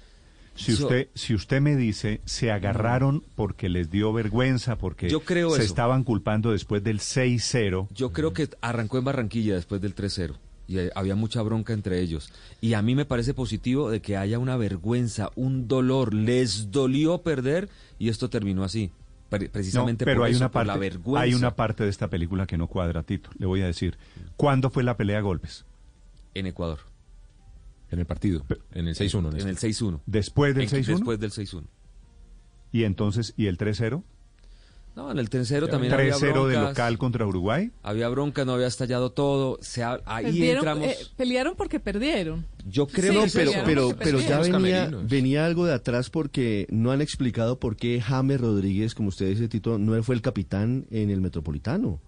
Si 0.54 0.72
So- 0.76 0.84
usted, 0.84 1.08
si 1.14 1.34
usted 1.34 1.60
me 1.60 1.76
dice, 1.76 2.20
se 2.24 2.50
agarraron 2.50 3.22
porque 3.36 3.68
les 3.68 3.90
dio 3.90 4.12
vergüenza, 4.12 4.76
porque 4.76 5.08
Yo 5.08 5.20
creo 5.20 5.50
se 5.50 5.62
eso. 5.62 5.64
estaban 5.66 6.04
culpando 6.04 6.52
después 6.52 6.84
del 6.84 7.00
6-0. 7.00 7.88
Yo 7.94 8.12
creo 8.12 8.32
que 8.32 8.48
arrancó 8.60 8.98
en 8.98 9.04
Barranquilla 9.04 9.54
después 9.54 9.80
del 9.80 9.94
3-0 9.94 10.36
y 10.68 10.78
eh, 10.78 10.90
había 10.94 11.14
mucha 11.16 11.40
bronca 11.42 11.72
entre 11.72 12.00
ellos. 12.00 12.30
Y 12.60 12.74
a 12.74 12.82
mí 12.82 12.94
me 12.94 13.04
parece 13.06 13.32
positivo 13.34 13.90
de 13.90 14.00
que 14.00 14.16
haya 14.16 14.38
una 14.38 14.56
vergüenza, 14.56 15.30
un 15.36 15.68
dolor. 15.68 16.12
Les 16.12 16.70
dolió 16.70 17.18
perder 17.22 17.68
y 17.98 18.10
esto 18.10 18.28
terminó 18.28 18.62
así. 18.62 18.90
Pre- 19.30 19.48
Precisamente 19.48 20.04
No, 20.04 20.06
pero 20.06 20.20
por 20.20 20.26
hay 20.26 20.32
eso, 20.32 20.40
una 20.40 20.48
por 20.50 20.52
parte, 20.60 20.66
la 20.68 20.76
vergüenza. 20.76 21.20
hay 21.22 21.32
una 21.34 21.56
parte 21.56 21.84
de 21.84 21.88
esta 21.90 22.08
película 22.08 22.46
que 22.46 22.58
no 22.58 22.66
cuadra, 22.66 23.02
Tito. 23.02 23.30
Le 23.38 23.46
voy 23.46 23.62
a 23.62 23.66
decir. 23.66 23.96
¿Cuándo 24.36 24.68
fue 24.68 24.82
la 24.82 24.98
pelea 24.98 25.18
a 25.18 25.22
golpes? 25.22 25.64
en 26.34 26.46
Ecuador, 26.46 26.78
En 27.92 27.98
el 28.00 28.06
partido, 28.06 28.44
en 28.72 28.88
el 28.88 28.94
6-1. 28.96 29.38
en 29.40 29.48
el 29.48 29.56
6-1. 29.58 30.00
¿Después 30.06 30.54
del 30.54 30.64
En- 30.64 30.70
6-1? 30.70 30.86
Después 30.96 31.20
del 31.20 31.30
6-1. 31.30 31.64
Y 32.72 32.84
entonces, 32.84 33.34
¿y 33.36 33.46
el 33.46 33.58
3-0? 33.58 34.02
No, 34.96 35.10
en 35.10 35.18
el 35.18 35.30
3-0 35.30 35.68
también 35.70 35.92
había 35.94 36.14
3-0 36.16 36.48
de 36.48 36.54
local 36.58 36.98
contra 36.98 37.26
Uruguay. 37.26 37.70
Había 37.82 38.08
bronca, 38.10 38.44
no 38.44 38.52
había 38.52 38.66
estallado 38.66 39.10
todo. 39.12 39.58
Se 39.62 39.82
ha- 39.82 40.00
ahí 40.04 40.24
Perdieron, 40.26 40.56
entramos. 40.58 40.86
eh, 40.86 40.96
pelearon 41.16 41.54
porque 41.56 41.80
perdieron. 41.80 42.46
yo 42.66 42.86
creo 42.86 43.26
sí, 43.26 43.38
que 43.38 43.44
No, 43.46 43.50
pero, 43.52 43.64
pero, 43.64 43.88
porque 43.88 44.04
pero 44.04 44.20
ya 44.20 44.40
venía, 44.40 44.90
venía 45.04 45.46
algo 45.46 45.64
de 45.64 45.72
atrás 45.72 46.10
porque 46.10 46.66
no 46.70 46.90
han 46.92 47.00
explicado 47.00 47.58
por 47.58 47.76
qué 47.76 48.00
James 48.02 48.38
Rodríguez, 48.40 48.94
como 48.94 49.08
usted 49.08 49.28
dice, 49.28 49.48
Tito, 49.48 49.78
no 49.78 50.02
fue 50.02 50.14
el 50.14 50.20
capitán 50.20 50.86
en 50.90 51.08
el 51.10 51.20
Metropolitano. 51.22 52.00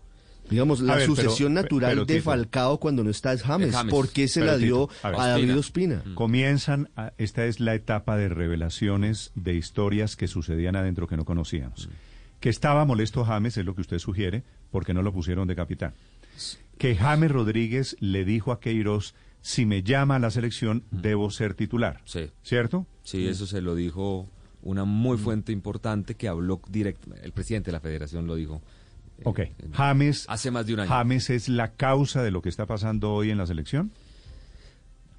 Digamos, 0.50 0.81
la 0.81 0.96
ver, 0.96 1.06
sucesión 1.06 1.55
natural 1.55 1.93
pero, 1.93 2.05
de. 2.05 2.20
Falcao 2.20 2.79
cuando 2.79 3.02
no 3.02 3.11
está 3.11 3.32
es 3.32 3.43
James. 3.43 3.69
Es 3.69 3.75
James. 3.75 3.91
¿Por 3.94 4.11
qué 4.11 4.29
se 4.29 4.41
Pero, 4.41 4.52
la 4.52 4.58
dio 4.58 4.87
Tito, 4.88 5.06
a 5.06 5.11
ver. 5.11 5.20
a 5.20 5.26
David 5.29 5.56
Ospina. 5.58 5.96
Ospina? 5.99 6.14
Comienzan, 6.14 6.91
a- 6.96 7.12
esta 7.19 7.46
es 7.46 7.61
la 7.61 7.75
etapa 7.75 8.17
de 8.17 8.29
revelaciones 8.29 9.32
de 9.35 9.55
historias 9.55 10.17
que 10.17 10.29
sucedían 10.29 10.76
adentro 10.76 11.06
que 11.06 11.17
no 11.17 11.25
conocíamos. 11.25 11.88
Que 12.41 12.50
estaba 12.50 12.85
molesto 12.85 13.25
James, 13.25 13.56
es 13.56 13.64
lo 13.64 13.75
que 13.75 13.81
usted 13.81 13.99
sugiere, 13.99 14.43
porque 14.70 14.93
no 14.93 15.02
lo 15.02 15.12
pusieron 15.12 15.49
de 15.49 15.56
capitán. 15.56 15.94
Que 16.79 16.94
James 16.97 17.31
Rodríguez 17.31 17.97
le 18.00 18.25
dijo 18.25 18.52
a 18.52 18.61
Queiroz, 18.61 19.14
si 19.40 19.64
me 19.67 19.82
llama 19.82 20.17
a 20.17 20.19
la 20.19 20.31
selección, 20.31 20.85
debo 20.90 21.31
ser 21.31 21.55
titular. 21.55 22.00
Sí. 22.05 22.31
¿Cierto? 22.43 22.87
Sí, 23.02 23.26
eso 23.26 23.47
se 23.47 23.61
lo 23.62 23.75
dijo 23.75 24.29
una 24.62 24.85
muy 24.85 25.17
fuente 25.19 25.52
importante 25.52 26.14
que 26.17 26.29
habló 26.29 26.61
directo. 26.69 27.14
El 27.23 27.32
presidente 27.32 27.67
de 27.67 27.73
la 27.73 27.81
federación 27.81 28.26
lo 28.26 28.35
dijo. 28.35 28.62
Ok. 29.25 29.38
en- 29.41 29.73
James, 29.73 30.26
Hace 30.29 30.50
más 30.50 30.67
de 30.67 30.75
un 30.75 30.81
año. 30.81 30.88
James 30.91 31.31
es 31.31 31.49
la 31.49 31.73
causa 31.73 32.23
de 32.23 32.31
lo 32.31 32.43
que 32.43 32.49
está 32.49 32.66
pasando 32.66 33.12
hoy 33.12 33.31
en 33.31 33.38
la 33.38 33.47
selección. 33.47 33.90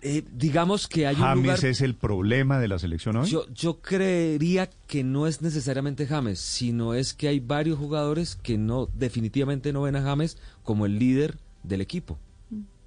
Eh, 0.02 0.24
digamos 0.32 0.88
que 0.88 1.08
hay 1.08 1.16
un 1.16 1.22
James 1.22 1.44
lugar... 1.44 1.66
es 1.66 1.82
el 1.82 1.96
problema 1.96 2.60
de 2.60 2.68
la 2.68 2.78
selección 2.78 3.16
hoy. 3.16 3.28
Yo, 3.28 3.48
yo 3.54 3.80
creería 3.80 4.70
que 4.88 5.04
no 5.04 5.26
es 5.26 5.42
necesariamente 5.42 6.06
James, 6.06 6.40
sino 6.40 6.94
es 6.94 7.16
que 7.16 7.28
hay 7.28 7.40
varios 7.40 7.80
jugadores 7.80 8.36
que 8.36 8.58
no 8.58 8.88
definitivamente 8.94 9.74
no 9.74 9.82
ven 9.82 9.96
a 9.96 10.04
James 10.04 10.38
como 10.64 10.86
el 10.86 11.00
líder 11.00 11.38
del 11.64 11.82
equipo. 11.82 12.20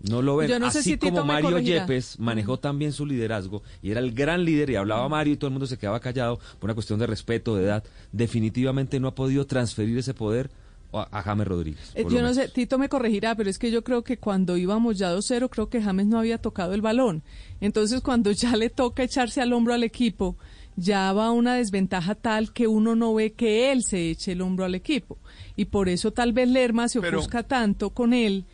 No 0.01 0.23
lo 0.23 0.37
ven. 0.37 0.49
Yo 0.49 0.61
no 0.61 0.67
Así 0.67 0.83
si 0.83 0.97
como 0.97 1.25
Mario. 1.25 1.59
Yepes 1.59 2.21
manejó 2.21 2.61
también 2.61 2.93
su 2.93 3.05
liderazgo 3.05 3.65
y 3.83 3.91
era 3.91 3.99
el 3.99 4.13
gran 4.13 4.45
líder 4.45 4.71
y 4.71 4.77
hablaba 4.77 5.09
Mario 5.09 5.33
y 5.33 5.37
todo 5.37 5.49
el 5.49 5.53
mundo 5.55 5.67
se 5.67 5.77
quedaba 5.77 5.99
callado 5.99 6.39
por 6.61 6.69
una 6.69 6.75
cuestión 6.75 7.01
de 7.01 7.09
respeto, 7.09 7.57
de 7.57 7.65
edad, 7.65 7.83
definitivamente 8.13 9.01
no 9.01 9.09
ha 9.09 9.15
podido 9.17 9.45
transferir 9.47 9.99
ese 9.99 10.15
poder 10.15 10.51
a, 10.93 11.23
James 11.23 11.47
Rodríguez. 11.47 11.93
Eh, 11.95 12.05
yo 12.09 12.23
no 12.23 12.33
sé. 12.33 12.49
Tito 12.49 12.79
me 12.79 12.89
corregirá, 12.89 13.35
pero 13.35 13.51
es 13.51 13.59
que 13.59 13.71
yo 13.71 13.85
creo 13.85 14.03
que 14.03 14.19
cuando 14.19 14.57
íbamos 14.57 14.99
ya 14.99 15.15
2-0, 15.15 15.49
creo 15.51 15.69
que 15.69 15.83
James 15.83 16.07
no 16.07 16.19
había 16.19 16.39
tocado 16.39 16.75
el 16.75 16.81
balón. 16.81 17.23
Entonces, 17.61 18.01
cuando 18.01 18.31
ya 18.33 18.57
le 18.57 18.71
toca 18.71 19.03
echarse 19.03 19.41
al 19.41 19.53
hombro 19.53 19.75
al 19.75 19.85
equipo, 19.85 20.37
ya 20.77 21.13
va 21.13 21.33
una 21.33 21.57
desventaja 21.57 22.15
tal 22.15 22.53
que 22.53 22.67
uno 22.69 22.95
no 22.95 23.15
ve 23.15 23.33
que 23.33 23.73
él 23.73 23.83
se 23.83 24.11
eche 24.11 24.33
el 24.33 24.41
hombro 24.41 24.65
al 24.65 24.75
equipo. 24.75 25.19
Y 25.57 25.67
por 25.67 25.89
eso 25.89 26.13
tal 26.13 26.33
vez 26.33 26.49
Lerma 26.49 26.89
se 26.89 27.01
Pero- 27.01 27.19
ofusca 27.19 27.43
tanto 27.43 27.91
con 27.91 28.13
él 28.15 28.45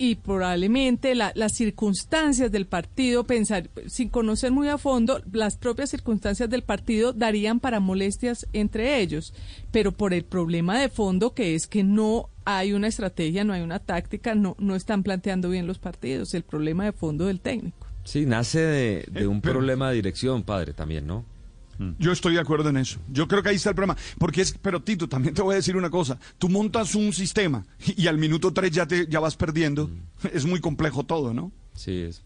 y 0.00 0.14
probablemente 0.14 1.14
la- 1.16 1.32
las 1.34 1.52
circunstancias 1.54 2.50
del 2.52 2.66
partido, 2.66 3.24
pensar, 3.24 3.68
sin 3.88 4.08
conocer 4.08 4.52
muy 4.52 4.68
a 4.68 4.78
fondo, 4.78 5.20
las 5.32 5.56
propias 5.56 5.90
circunstancias 5.90 6.48
del 6.48 6.62
partido 6.62 7.12
darían 7.12 7.58
para 7.60 7.80
molestias 7.80 8.46
entre 8.52 9.00
ellos, 9.00 9.34
pero 9.72 9.92
por 9.92 10.14
el 10.14 10.24
problema 10.24 10.78
de 10.78 10.88
fondo 10.88 11.34
que 11.34 11.54
es 11.56 11.66
que 11.66 11.82
no 11.82 12.30
hay 12.44 12.72
una 12.72 12.86
estrategia, 12.86 13.44
no 13.44 13.52
hay 13.52 13.60
una 13.62 13.80
táctica, 13.80 14.34
no, 14.34 14.54
no 14.58 14.76
están 14.76 15.02
planteando 15.02 15.50
bien 15.50 15.66
los 15.66 15.78
partidos, 15.78 16.32
el 16.34 16.44
problema 16.44 16.84
de 16.84 16.92
fondo 16.92 17.26
del 17.26 17.40
técnico. 17.40 17.86
Sí, 18.04 18.24
nace 18.24 18.60
de, 18.60 19.04
de 19.10 19.20
Eh, 19.22 19.26
un 19.26 19.40
pero- 19.42 19.54
problema 19.54 19.90
de 19.90 19.96
dirección, 19.96 20.42
padre, 20.44 20.72
también, 20.72 21.06
¿no? 21.06 21.24
Yo 21.98 22.10
estoy 22.12 22.34
de 22.34 22.40
acuerdo 22.40 22.68
en 22.70 22.76
eso. 22.78 22.98
Yo 23.10 23.28
creo 23.28 23.42
que 23.42 23.50
ahí 23.50 23.56
está 23.56 23.68
el 23.70 23.74
problema. 23.76 23.96
Porque 24.18 24.40
es, 24.42 24.56
pero 24.60 24.82
Tito, 24.82 25.08
también 25.08 25.34
te 25.34 25.42
voy 25.42 25.52
a 25.52 25.56
decir 25.56 25.76
una 25.76 25.90
cosa. 25.90 26.18
Tú 26.38 26.48
montas 26.48 26.94
un 26.94 27.12
sistema 27.12 27.64
y, 27.86 28.02
y 28.02 28.06
al 28.08 28.18
minuto 28.18 28.52
tres 28.52 28.72
ya 28.72 28.86
te 28.86 29.06
ya 29.06 29.20
vas 29.20 29.36
perdiendo. 29.36 29.88
Es 30.32 30.44
muy 30.44 30.60
complejo 30.60 31.04
todo, 31.04 31.32
¿no? 31.32 31.52
Sí, 31.74 32.02
es, 32.02 32.22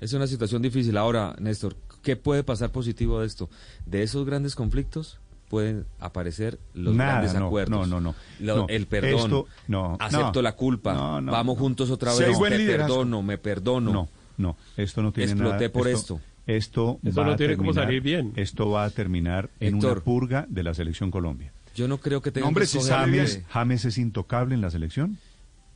es 0.00 0.12
una 0.14 0.26
situación 0.26 0.62
difícil. 0.62 0.96
Ahora, 0.96 1.36
Néstor, 1.38 1.76
¿qué 2.02 2.16
puede 2.16 2.42
pasar 2.42 2.70
positivo 2.72 3.20
de 3.20 3.26
esto? 3.28 3.48
De 3.86 4.02
esos 4.02 4.26
grandes 4.26 4.54
conflictos 4.56 5.18
pueden 5.48 5.86
aparecer 6.00 6.58
los 6.74 6.94
Nada, 6.94 7.12
grandes 7.20 7.34
no, 7.34 7.46
acuerdos. 7.46 7.88
no, 7.88 8.00
no, 8.00 8.00
no. 8.00 8.14
Lo- 8.40 8.56
No, 8.56 8.66
el 8.68 8.86
perdón. 8.86 9.20
esto- 9.20 9.46
no, 9.68 9.96
acepto 10.00 10.42
la 10.42 10.56
culpa. 10.56 10.92
No, 10.92 11.20
no, 11.20 11.32
Vamos 11.32 11.56
juntos 11.58 11.90
otra 11.90 12.10
Si 12.12 12.24
vez. 12.24 12.36
buen 12.36 12.52
me 12.52 12.58
liderazgo. 12.58 12.94
perdono, 12.96 13.22
me 13.22 13.38
perdono. 13.38 13.92
No, 13.92 14.08
no, 14.36 14.56
esto 14.76 15.02
no 15.02 15.12
tiene 15.12 15.32
Exploté 15.32 15.56
nada. 15.56 15.72
por 15.72 15.88
esto. 15.88 16.14
Esto, 16.16 16.27
Eso 16.48 16.98
va 17.04 17.24
no 17.26 17.32
a 17.32 17.36
tiene 17.36 17.56
cómo 17.56 17.72
terminar- 17.72 17.84
salir 17.86 18.00
bien. 18.02 18.32
Esto 18.36 18.70
va 18.70 18.84
a 18.84 18.90
terminar 18.90 19.50
en 19.60 19.74
una 19.76 19.94
purga 19.96 20.46
de 20.48 20.62
la 20.62 20.74
selección 20.74 21.10
Colombia. 21.10 21.52
Yo 21.76 21.86
no 21.86 21.98
creo 21.98 22.20
que 22.22 22.32
tenga 22.32 22.48
hombre, 22.48 22.62
que 22.64 22.66
si 22.68 22.80
James. 22.80 23.42
James 23.48 23.84
es 23.84 23.98
intocable 23.98 24.54
en 24.54 24.60
la 24.60 24.70
selección. 24.70 25.18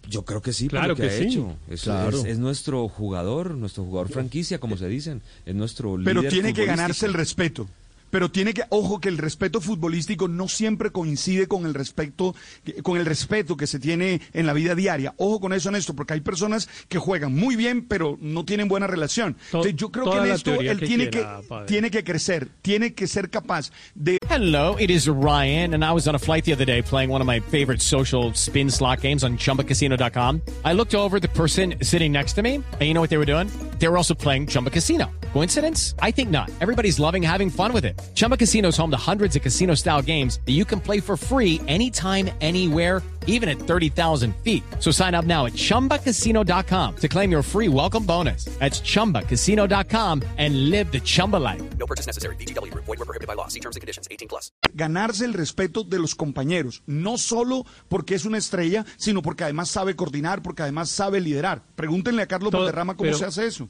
Yo 0.09 0.25
creo 0.25 0.43
que 0.43 0.52
sí, 0.52 0.67
Claro 0.67 0.88
lo 0.88 0.97
que, 0.97 1.02
que 1.02 1.09
ha 1.09 1.12
sí. 1.19 1.25
hecho. 1.26 1.55
Es, 1.69 1.83
Claro. 1.83 2.19
es- 2.19 2.25
es 2.25 2.38
nuestro 2.41 2.88
jugador, 2.88 3.55
nuestro 3.55 3.85
jugador 3.85 4.09
franquicia, 4.09 4.59
como 4.59 4.76
se 4.76 4.88
dicen. 4.88 5.23
Es 5.47 5.55
nuestro 5.55 5.97
Pero 6.02 6.23
líder 6.23 6.33
tiene 6.33 6.52
que 6.55 6.64
ganarse 6.67 7.07
el 7.07 7.14
respeto. 7.14 7.69
Pero 8.12 8.31
tiene 8.31 8.52
que, 8.52 8.62
ojo, 8.69 9.00
que 9.00 9.09
el 9.09 9.16
respeto 9.16 9.59
futbolístico 9.61 10.28
no 10.28 10.47
siempre 10.47 10.90
coincide 10.90 11.49
con 11.49 11.64
el 11.64 11.73
respeto, 11.73 12.37
con 12.83 12.99
el 12.99 13.07
respeto 13.07 13.57
que 13.57 13.66
se 13.66 13.78
tiene 13.81 14.21
en 14.35 14.47
la 14.47 14.52
vida 14.52 14.75
diaria. 14.75 15.14
Ojo 15.16 15.40
con 15.40 15.54
eso, 15.54 15.71
Néstor, 15.71 15.97
porque 15.97 16.12
hay 16.12 16.21
personas 16.21 16.69
que 16.88 16.99
juegan 16.99 17.35
muy 17.35 17.57
bien, 17.57 17.87
pero 17.88 18.19
no 18.21 18.45
tienen 18.45 18.69
buena 18.69 18.87
relación. 18.87 19.33
To- 19.50 19.59
Entonces, 19.59 19.76
yo 19.76 19.90
creo 19.90 20.11
que 20.12 20.19
en 20.19 20.26
esto 20.31 20.52
él 20.61 20.78
que 20.78 20.87
tiene 20.87 21.09
quiera, 21.09 21.38
que, 21.40 21.49
padre. 21.49 21.66
tiene 21.66 21.90
que 21.90 22.04
crecer, 22.04 22.49
tiene 22.61 22.92
que 22.92 23.07
ser 23.07 23.31
capaz 23.31 23.71
de 23.95 24.19
Hello, 24.28 24.76
it 24.78 24.90
is 24.90 25.09
Ryan, 25.09 25.73
and 25.75 25.83
I 25.83 25.90
was 25.92 26.07
on 26.07 26.14
a 26.14 26.19
flight 26.19 26.45
the 26.45 26.52
other 26.52 26.66
day 26.66 26.83
playing 26.83 27.11
one 27.11 27.23
of 27.23 27.26
my 27.26 27.40
favorite 27.40 27.81
social 27.81 28.33
spin 28.35 28.71
slot 28.71 29.00
games 29.00 29.25
on 29.25 29.38
chumbacasino.com. 29.38 30.42
I 30.64 30.75
looked 30.75 30.95
over 30.95 31.16
at 31.16 31.23
the 31.23 31.28
person 31.28 31.75
sitting 31.83 32.12
next 32.12 32.35
to 32.35 32.42
me, 32.42 32.57
and 32.57 32.83
you 32.83 32.92
know 32.92 33.00
what 33.00 33.09
they 33.11 33.16
were 33.19 33.25
doing? 33.26 33.49
They 33.78 33.88
were 33.88 33.97
also 33.97 34.14
playing 34.14 34.49
Chumba 34.49 34.69
Casino. 34.71 35.11
Coincidence? 35.33 35.95
I 36.00 36.11
think 36.12 36.31
not. 36.31 36.50
Everybody's 36.61 36.99
loving 37.00 37.23
having 37.23 37.49
fun 37.50 37.73
with 37.73 37.85
it. 37.87 38.00
Chumba 38.14 38.37
Casino 38.37 38.68
is 38.68 38.76
home 38.76 38.90
to 38.90 38.97
hundreds 38.97 39.37
of 39.37 39.42
casino 39.42 39.75
style 39.75 40.00
games 40.02 40.40
that 40.47 40.52
you 40.52 40.64
can 40.64 40.80
play 40.80 41.00
for 41.00 41.16
free 41.16 41.61
anytime, 41.68 42.30
anywhere, 42.40 43.02
even 43.26 43.49
at 43.49 43.59
30,000 43.59 44.35
feet. 44.42 44.62
So 44.80 44.90
sign 44.90 45.14
up 45.14 45.25
now 45.26 45.44
at 45.47 45.52
chumbacasino.com 45.54 46.97
to 46.97 47.09
claim 47.09 47.30
your 47.30 47.42
free 47.42 47.68
welcome 47.68 48.04
bonus. 48.06 48.44
That's 48.59 48.80
chumbacasino.com 48.80 50.23
and 50.38 50.71
live 50.71 50.90
the 50.92 51.00
Chumba 51.00 51.37
life. 51.38 51.62
No 51.78 51.87
purchase 51.87 52.06
necessary. 52.06 52.37
VGW 52.37 52.71
Group. 52.73 52.85
Void 52.87 52.99
were 53.00 53.04
prohibited 53.06 53.28
by 53.28 53.35
law. 53.35 53.49
See 53.49 53.61
terms 53.61 53.76
and 53.76 53.80
conditions. 53.82 54.06
18 54.11 54.28
plus. 54.28 54.50
ganarse 54.75 55.25
el 55.26 55.35
respeto 55.35 55.85
de 55.85 55.99
los 55.99 56.14
compañeros, 56.14 56.82
no 56.87 57.18
solo 57.18 57.66
porque 57.88 58.14
es 58.14 58.25
una 58.25 58.38
estrella, 58.38 58.87
sino 58.97 59.21
porque 59.21 59.44
además 59.44 59.68
sabe 59.68 59.94
coordinar, 59.97 60.40
porque 60.42 60.62
además 60.62 60.88
sabe 60.88 61.21
liderar. 61.21 61.62
Pregúntenle 61.76 62.23
a 62.23 62.26
Carlos 62.26 62.50
Todo- 62.50 62.62
Valderrama 62.62 62.97
cómo 62.97 63.09
pero- 63.09 63.18
se 63.18 63.25
hace 63.26 63.47
eso. 63.47 63.68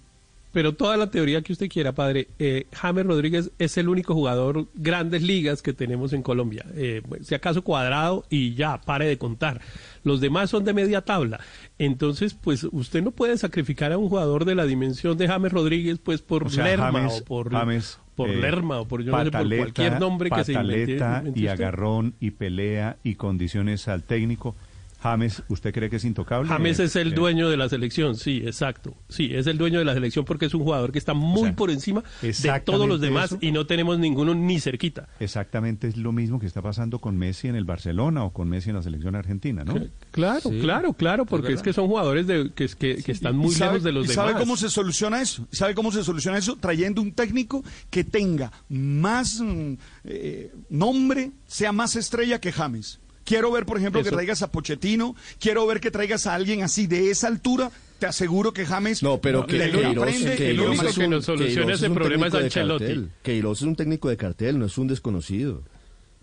Pero 0.53 0.75
toda 0.75 0.97
la 0.99 1.11
teoría 1.11 1.41
que 1.41 1.53
usted 1.53 1.69
quiera, 1.71 1.93
padre, 1.93 2.29
eh, 2.39 2.67
James 2.73 3.07
Rodríguez 3.07 3.51
es 3.59 3.79
el 3.79 3.89
único 3.89 4.13
jugador 4.15 4.67
grandes 4.75 5.23
ligas 5.23 5.63
que 5.63 5.73
tenemos 5.73 6.13
en 6.13 6.23
Colombia. 6.23 6.67
Eh, 6.75 7.01
si 7.23 7.35
acaso 7.35 7.63
cuadrado 7.63 8.25
y 8.29 8.55
ya, 8.55 8.79
pare 8.81 9.07
de 9.07 9.17
contar. 9.17 9.61
Los 10.05 10.21
demás 10.21 10.51
son 10.51 10.65
de 10.65 10.75
media 10.75 11.01
tabla. 11.01 11.41
Entonces, 11.79 12.35
pues 12.35 12.65
usted 12.71 13.03
no 13.03 13.13
puede 13.13 13.39
sacrificar 13.39 13.93
a 13.93 13.99
un 13.99 14.09
jugador 14.11 14.45
de 14.45 14.55
la 14.55 14.67
dimensión 14.67 15.17
de 15.17 15.27
James 15.27 15.53
Rodríguez, 15.53 15.99
pues 15.99 16.21
por 16.21 16.45
O 16.45 16.51
sea, 16.51 16.65
Lerma 16.65 16.93
James- 16.93 17.21
o 17.23 17.25
por, 17.25 17.51
James, 17.51 17.99
por 18.15 18.29
eh, 18.29 18.37
Lerma 18.37 18.81
o 18.81 18.87
por, 18.87 19.03
yo 19.03 19.11
no 19.13 19.25
sé, 19.25 19.31
por 19.31 19.57
cualquier 19.57 19.99
nombre 20.01 20.29
que 20.31 20.45
se 20.45 20.53
invente. 20.53 20.99
pataleta 20.99 21.19
invente 21.21 21.41
y 21.41 21.45
usted. 21.45 21.53
agarrón 21.65 22.15
y 22.21 22.31
pelea 22.33 22.99
y 23.03 23.15
condiciones 23.15 23.89
al 23.89 24.03
técnico. 24.03 24.55
James, 25.03 25.43
¿usted 25.49 25.73
cree 25.75 25.91
que 25.91 25.97
es 25.97 26.05
intocable? 26.05 26.49
James 26.49 26.79
es 26.79 26.95
el 26.97 27.09
Eh, 27.13 27.15
dueño 27.15 27.49
de 27.51 27.57
la 27.57 27.69
selección, 27.69 28.15
sí, 28.17 28.43
exacto. 28.45 28.95
Sí, 29.09 29.31
es 29.33 29.47
el 29.47 29.59
dueño 29.59 29.79
de 29.81 29.85
la 29.85 29.95
selección 29.95 30.25
porque 30.25 30.47
es 30.47 30.55
un 30.55 30.63
jugador 30.63 30.93
que 30.93 30.99
está 30.99 31.13
muy 31.15 31.43
sea, 31.43 31.57
por 31.57 31.71
encima 31.71 32.05
de 32.23 32.61
todos 32.65 32.89
los 32.89 33.01
demás 33.01 33.33
eso. 33.33 33.39
y 33.41 33.51
no 33.53 33.67
tenemos 33.67 33.99
ninguno 33.99 34.35
ni 34.35 34.61
cerquita. 34.61 35.09
Exactamente 35.19 35.89
es 35.89 35.97
lo 35.97 36.13
mismo 36.13 36.39
que 36.39 36.47
está 36.47 36.63
pasando 36.63 37.01
con 37.01 37.17
Messi 37.17 37.49
en 37.49 37.57
el 37.57 37.65
Barcelona 37.65 38.25
o 38.25 38.33
con 38.33 38.49
Messi 38.49 38.71
en 38.71 38.77
la 38.77 38.83
selección 38.83 39.15
argentina, 39.17 39.65
¿no? 39.65 39.75
Claro, 40.13 40.41
Sí, 40.51 40.61
claro, 40.61 40.93
claro, 40.93 41.27
porque 41.27 41.53
es, 41.53 41.63
que 41.63 41.73
son 41.73 41.87
jugadores 41.89 42.27
de, 42.27 42.51
que, 42.55 42.69
que, 42.69 42.97
que 43.03 43.13
están 43.13 43.35
¿Y 43.35 43.39
muy 43.39 43.51
sabe- 43.55 43.73
lejos 43.73 43.83
de 43.85 43.93
los 43.93 44.09
demás. 44.09 44.15
¿Sabe 44.27 44.39
cómo 44.39 44.57
se 44.57 44.69
soluciona 44.71 45.21
eso? 45.21 45.47
¿Y 45.53 45.57
¿Sabe 45.57 45.75
cómo 45.75 45.91
se 45.91 46.05
soluciona 46.05 46.39
eso? 46.39 46.57
Trayendo 46.61 47.03
un 47.03 47.13
técnico 47.13 47.65
que 47.91 48.05
tenga 48.05 48.53
más 48.69 49.41
mm, 49.41 49.75
eh, 50.05 50.53
nombre, 50.71 51.33
sea 51.47 51.73
más 51.73 51.97
estrella 51.97 52.41
que 52.41 52.53
James. 52.53 53.01
Quiero 53.25 53.50
ver, 53.52 53.64
por 53.67 53.79
ejemplo, 53.79 54.02
que 54.02 54.11
traigas 54.11 54.43
a 54.43 54.50
Pochettino, 54.50 55.14
quiero 55.38 55.67
ver 55.67 55.81
que 55.81 55.91
traigas 55.91 56.26
a 56.26 56.35
alguien 56.35 56.62
así 56.62 56.87
de 56.87 57.11
esa 57.11 57.29
altura. 57.29 57.71
Te 57.99 58.07
aseguro 58.07 58.52
que 58.52 58.67
James 58.67 59.00
No, 59.00 59.19
pero 59.21 59.47
que 59.47 59.59
le 59.59 59.71
Queiroz, 59.71 59.97
aprende, 59.97 60.35
que 60.35 60.52
único 60.61 60.83
es 60.88 60.99
nos 61.09 61.25
soluciona 61.25 61.55
Queiroz 61.67 61.79
ese 61.79 61.88
un 61.88 61.95
problema 61.95 62.26
es 62.26 62.33
técnico 62.33 62.38
de 62.38 62.45
Ancelotti. 62.61 62.85
cartel. 62.85 63.11
Queiroz 63.23 63.59
es 63.59 63.62
un 63.69 63.76
técnico 63.76 64.09
de 64.09 64.17
cartel, 64.17 64.59
no 64.59 64.67
es 64.67 64.76
un 64.76 64.88
desconocido. 64.88 65.62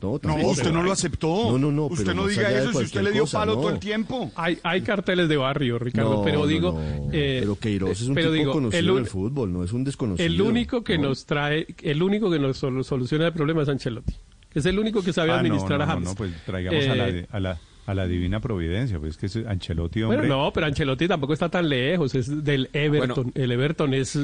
No, 0.01 0.11
usted 0.11 0.71
no 0.71 0.83
lo 0.83 0.91
aceptó. 0.93 1.51
No, 1.51 1.57
no, 1.57 1.71
no, 1.71 1.85
Usted 1.87 2.13
no 2.13 2.25
diga 2.27 2.49
eso 2.51 2.71
si 2.71 2.85
usted 2.85 3.01
le 3.01 3.11
dio 3.11 3.23
cosa, 3.23 3.39
palo 3.39 3.55
no. 3.55 3.61
todo 3.61 3.69
el 3.71 3.79
tiempo. 3.79 4.31
Hay, 4.35 4.57
hay 4.63 4.81
carteles 4.81 5.27
de 5.27 5.35
barrio, 5.35 5.77
Ricardo, 5.77 6.15
No, 6.15 6.23
pero 6.23 6.47
digo... 6.47 6.71
no. 6.73 7.09
eh, 7.11 7.39
pero 7.41 7.57
Queiroz 7.59 8.01
es 8.01 8.07
un 8.07 8.15
pero 8.15 8.29
tipo 8.31 8.39
digo, 8.39 8.51
conocido 8.53 8.79
el, 8.79 8.89
un- 8.91 8.95
del 8.97 9.05
fútbol, 9.07 9.51
no 9.53 9.63
es 9.63 9.73
un 9.73 9.83
desconocido. 9.83 10.25
el 10.25 10.41
único 10.41 10.83
que 10.85 10.97
No. 10.97 11.09
nos 11.09 11.25
trae, 11.25 11.67
el 11.81 12.01
único 12.01 12.29
que 12.31 12.39
nos 12.39 12.57
sol- 12.57 12.83
soluciona 12.85 13.27
el 13.27 13.33
problema 13.33 13.63
es 13.63 13.69
Ancelotti. 13.69 14.13
Es 14.53 14.65
el 14.65 14.79
único 14.79 15.03
que 15.03 15.13
sabe 15.13 15.29
Ah, 15.31 15.35
no, 15.35 15.39
administrar 15.39 15.77
no, 15.79 15.83
a 15.83 15.87
no, 15.87 15.93
James. 15.93 16.09
no, 16.09 16.15
pues 16.15 16.31
traigamos 16.45 16.87
a, 16.87 16.95
la, 16.95 17.09
Eh, 17.09 17.27
a, 17.29 17.39
la, 17.39 17.57
a 17.85 17.93
la 17.93 18.07
divina 18.07 18.39
providencia, 18.39 18.99
pues 18.99 19.17
que 19.17 19.27
es 19.27 19.35
Ancelotti, 19.35 20.01
hombre. 20.03 20.19
Bueno, 20.19 20.37
no, 20.45 20.53
pero 20.53 20.65
Ancelotti 20.65 21.07
tampoco 21.07 21.33
está 21.33 21.49
tan 21.49 21.69
lejos, 21.69 22.15
es 22.15 22.43
del 22.43 22.69
Everton. 22.73 23.31
el 23.35 23.51
Everton 23.51 23.93
es 23.93 24.17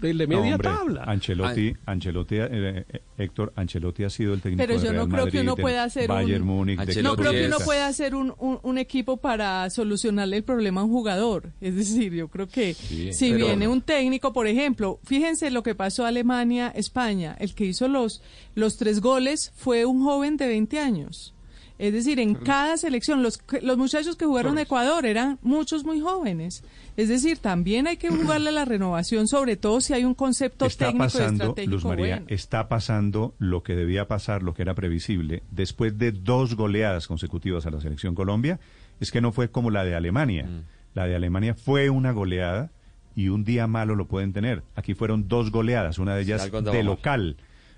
de 0.00 0.26
media 0.26 0.54
hombre, 0.54 0.68
tabla. 0.68 1.04
Ancelotti, 1.04 1.74
Ancelotti 1.86 2.36
eh, 2.36 2.84
eh, 2.88 3.00
Héctor, 3.18 3.52
Ancelotti 3.56 4.04
ha 4.04 4.10
sido 4.10 4.34
el 4.34 4.40
técnico 4.40 4.62
Pero 4.66 4.78
de 4.78 4.86
yo 4.86 4.92
no 4.92 5.08
creo 5.08 5.26
que 5.26 5.40
uno 5.40 5.56
pueda 5.56 5.84
hacer 5.84 6.08
No 6.08 7.16
creo 7.16 7.32
que 7.32 7.46
uno 7.46 7.58
pueda 7.64 7.86
hacer 7.86 8.14
un, 8.14 8.34
un, 8.38 8.58
un 8.62 8.78
equipo 8.78 9.16
para 9.16 9.68
solucionarle 9.70 10.38
el 10.38 10.44
problema 10.44 10.82
a 10.82 10.84
un 10.84 10.90
jugador. 10.90 11.52
Es 11.60 11.74
decir, 11.76 12.12
yo 12.12 12.28
creo 12.28 12.48
que 12.48 12.74
si 12.74 13.30
pero- 13.32 13.46
viene 13.46 13.68
un 13.68 13.82
técnico, 13.82 14.32
por 14.32 14.46
ejemplo, 14.46 15.00
fíjense 15.04 15.50
lo 15.50 15.62
que 15.62 15.74
pasó 15.74 16.04
a 16.04 16.08
Alemania, 16.08 16.68
España. 16.74 17.36
El 17.38 17.54
que 17.54 17.64
hizo 17.64 17.88
los, 17.88 18.22
los 18.54 18.76
tres 18.76 19.00
goles 19.00 19.52
fue 19.56 19.84
un 19.84 20.02
joven 20.02 20.36
de 20.36 20.46
20 20.46 20.78
años. 20.78 21.35
Es 21.78 21.92
decir, 21.92 22.18
en 22.20 22.34
cada 22.34 22.76
selección, 22.78 23.22
los, 23.22 23.38
que- 23.38 23.60
los 23.60 23.76
muchachos 23.76 24.16
que 24.16 24.24
jugaron 24.24 24.58
Ecuador 24.58 25.04
eran 25.04 25.38
muchos 25.42 25.84
muy 25.84 26.00
jóvenes. 26.00 26.64
Es 26.96 27.08
decir, 27.08 27.38
también 27.38 27.86
hay 27.86 27.98
que 27.98 28.08
jugarle 28.08 28.48
a 28.48 28.52
la 28.52 28.64
renovación, 28.64 29.28
sobre 29.28 29.56
todo 29.56 29.80
si 29.82 29.92
hay 29.92 30.04
un 30.04 30.14
concepto 30.14 30.64
Está 30.66 30.86
técnico 30.86 31.04
y 31.04 31.06
pasando, 31.08 31.44
estratégico 31.44 31.74
Luz 31.74 31.84
María, 31.84 32.16
bueno. 32.16 32.26
está 32.30 32.68
pasando 32.68 33.34
lo 33.38 33.62
que 33.62 33.74
debía 33.76 34.08
pasar, 34.08 34.42
lo 34.42 34.54
que 34.54 34.62
era 34.62 34.74
previsible, 34.74 35.42
después 35.50 35.98
de 35.98 36.12
dos 36.12 36.54
goleadas 36.56 37.06
consecutivas 37.06 37.66
a 37.66 37.70
la 37.70 37.80
selección 37.80 38.14
Colombia, 38.14 38.58
es 39.00 39.10
que 39.10 39.20
no 39.20 39.32
fue 39.32 39.50
como 39.50 39.70
la 39.70 39.84
de 39.84 39.94
Alemania. 39.94 40.48
La 40.94 41.06
de 41.06 41.14
Alemania 41.14 41.54
fue 41.54 41.90
una 41.90 42.12
goleada 42.12 42.70
y 43.14 43.28
un 43.28 43.44
día 43.44 43.66
malo 43.66 43.94
lo 43.94 44.06
pueden 44.06 44.32
tener. 44.32 44.62
Aquí 44.74 44.94
fueron 44.94 45.28
dos 45.28 45.50
goleadas, 45.50 45.98
una 45.98 46.14
de 46.14 46.22
ellas 46.22 46.40
de 46.72 46.78
mal. 46.82 47.36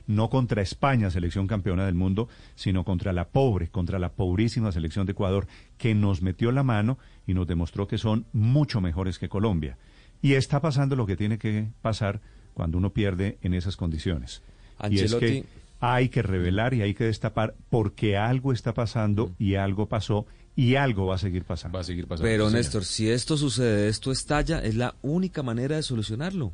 No 0.08 0.30
contra 0.30 0.62
España, 0.62 1.10
selección 1.10 1.46
campeona 1.46 1.86
del 1.86 1.94
mundo, 1.94 2.28
sino 2.56 2.82
contra 2.82 3.12
la 3.12 3.28
pobre, 3.28 3.68
contra 3.68 3.98
la 3.98 4.08
pobrísima 4.08 4.72
selección 4.72 5.06
de 5.06 5.12
Ecuador, 5.12 5.46
que 5.76 5.94
nos 5.94 6.22
metió 6.22 6.50
la 6.50 6.64
mano 6.64 6.98
y 7.26 7.34
nos 7.34 7.46
demostró 7.46 7.86
que 7.86 7.98
son 7.98 8.24
mucho 8.32 8.80
mejores 8.80 9.18
que 9.18 9.28
Colombia. 9.28 9.76
Y 10.22 10.32
está 10.32 10.60
pasando 10.60 10.96
lo 10.96 11.06
que 11.06 11.16
tiene 11.16 11.38
que 11.38 11.68
pasar 11.82 12.20
cuando 12.54 12.78
uno 12.78 12.90
pierde 12.90 13.38
en 13.42 13.54
esas 13.54 13.76
condiciones. 13.76 14.42
Y 14.90 14.98
es 14.98 15.14
que 15.14 15.44
hay 15.78 16.08
que 16.08 16.22
revelar 16.22 16.74
y 16.74 16.82
hay 16.82 16.94
que 16.94 17.04
destapar 17.04 17.54
porque 17.68 18.16
algo 18.16 18.52
está 18.52 18.74
pasando 18.74 19.32
y 19.38 19.56
algo 19.56 19.86
pasó 19.86 20.26
y 20.56 20.74
algo 20.74 21.06
va 21.06 21.16
a 21.16 21.18
seguir 21.18 21.44
pasando. 21.44 21.76
Va 21.76 21.82
a 21.82 21.84
seguir 21.84 22.08
pasando. 22.08 22.28
Pero 22.28 22.46
señor. 22.46 22.58
Néstor, 22.58 22.84
si 22.84 23.10
esto 23.10 23.36
sucede, 23.36 23.88
esto 23.88 24.10
estalla, 24.10 24.58
es 24.60 24.74
la 24.74 24.96
única 25.02 25.42
manera 25.42 25.76
de 25.76 25.82
solucionarlo. 25.82 26.52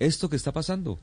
Esto 0.00 0.28
que 0.28 0.36
está 0.36 0.52
pasando. 0.52 0.98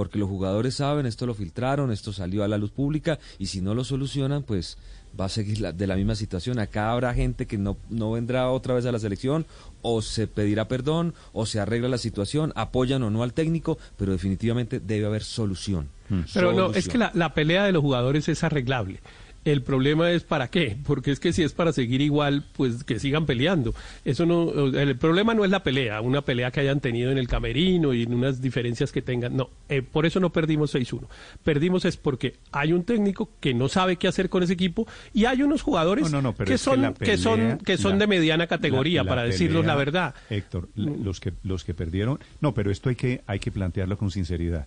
Porque 0.00 0.18
los 0.18 0.30
jugadores 0.30 0.76
saben, 0.76 1.04
esto 1.04 1.26
lo 1.26 1.34
filtraron, 1.34 1.92
esto 1.92 2.10
salió 2.14 2.42
a 2.42 2.48
la 2.48 2.56
luz 2.56 2.70
pública 2.70 3.18
y 3.38 3.46
si 3.48 3.60
no 3.60 3.74
lo 3.74 3.84
solucionan, 3.84 4.42
pues 4.44 4.78
va 5.20 5.26
a 5.26 5.28
seguir 5.28 5.60
la- 5.60 5.72
de 5.72 5.86
la 5.86 5.94
misma 5.94 6.14
situación. 6.14 6.58
Acá 6.58 6.90
habrá 6.90 7.12
gente 7.12 7.44
que 7.46 7.58
no, 7.58 7.76
no 7.90 8.12
vendrá 8.12 8.48
otra 8.50 8.72
vez 8.72 8.86
a 8.86 8.92
la 8.92 8.98
selección 8.98 9.44
o 9.82 10.00
se 10.00 10.26
pedirá 10.26 10.68
perdón 10.68 11.12
o 11.34 11.44
se 11.44 11.60
arregla 11.60 11.88
la 11.90 11.98
situación, 11.98 12.54
apoyan 12.56 13.02
o 13.02 13.10
no 13.10 13.22
al 13.22 13.34
técnico, 13.34 13.76
pero 13.98 14.12
definitivamente 14.12 14.80
debe 14.80 15.04
haber 15.04 15.22
solución. 15.22 15.90
Pero 16.32 16.52
no, 16.54 16.70
es 16.78 16.88
que 16.88 16.96
la, 16.96 17.10
la 17.12 17.34
pelea 17.34 17.64
de 17.66 17.72
los 17.72 17.82
jugadores 17.82 18.26
es 18.30 18.42
arreglable. 18.42 19.00
El 19.42 19.62
problema 19.62 20.10
es 20.10 20.22
para 20.22 20.48
qué, 20.48 20.76
porque 20.84 21.10
es 21.12 21.18
que 21.18 21.32
si 21.32 21.42
es 21.42 21.52
para 21.54 21.72
seguir 21.72 22.02
igual, 22.02 22.44
pues 22.54 22.84
que 22.84 22.98
sigan 22.98 23.24
peleando. 23.24 23.74
Eso 24.04 24.26
no, 24.26 24.50
el 24.78 24.96
problema 24.98 25.32
no 25.32 25.46
es 25.46 25.50
la 25.50 25.62
pelea, 25.62 26.02
una 26.02 26.20
pelea 26.20 26.50
que 26.50 26.60
hayan 26.60 26.80
tenido 26.80 27.10
en 27.10 27.16
el 27.16 27.26
camerino 27.26 27.94
y 27.94 28.02
en 28.02 28.12
unas 28.12 28.42
diferencias 28.42 28.92
que 28.92 29.00
tengan. 29.00 29.34
No, 29.34 29.48
eh, 29.70 29.80
por 29.80 30.04
eso 30.04 30.20
no 30.20 30.30
perdimos 30.30 30.74
6-1. 30.74 31.06
Perdimos 31.42 31.86
es 31.86 31.96
porque 31.96 32.34
hay 32.52 32.74
un 32.74 32.84
técnico 32.84 33.30
que 33.40 33.54
no 33.54 33.68
sabe 33.70 33.96
qué 33.96 34.08
hacer 34.08 34.28
con 34.28 34.42
ese 34.42 34.52
equipo 34.52 34.86
y 35.14 35.24
hay 35.24 35.42
unos 35.42 35.62
jugadores 35.62 36.04
No, 36.04 36.10
no, 36.10 36.22
no, 36.22 36.34
pero 36.34 36.46
que, 36.50 36.58
son, 36.58 36.92
que 36.94 37.16
son 37.16 37.40
pelea- 37.40 37.58
que 37.64 37.78
son 37.78 37.92
la- 37.92 37.98
de 37.98 38.06
mediana 38.08 38.46
categoría, 38.46 39.00
La- 39.02 39.04
la 39.04 39.10
para 39.10 39.22
decirnos 39.24 39.64
la 39.64 39.72
pelea, 39.72 39.76
verdad. 39.76 40.14
Héctor, 40.28 40.68
los 40.76 41.18
que 41.18 41.32
los 41.44 41.64
que 41.64 41.72
perdieron, 41.72 42.18
no, 42.42 42.52
pero 42.52 42.70
esto 42.70 42.90
hay 42.90 42.96
que 42.96 43.22
hay 43.26 43.38
que 43.38 43.50
plantearlo 43.50 43.96
con 43.96 44.10
sinceridad. 44.10 44.66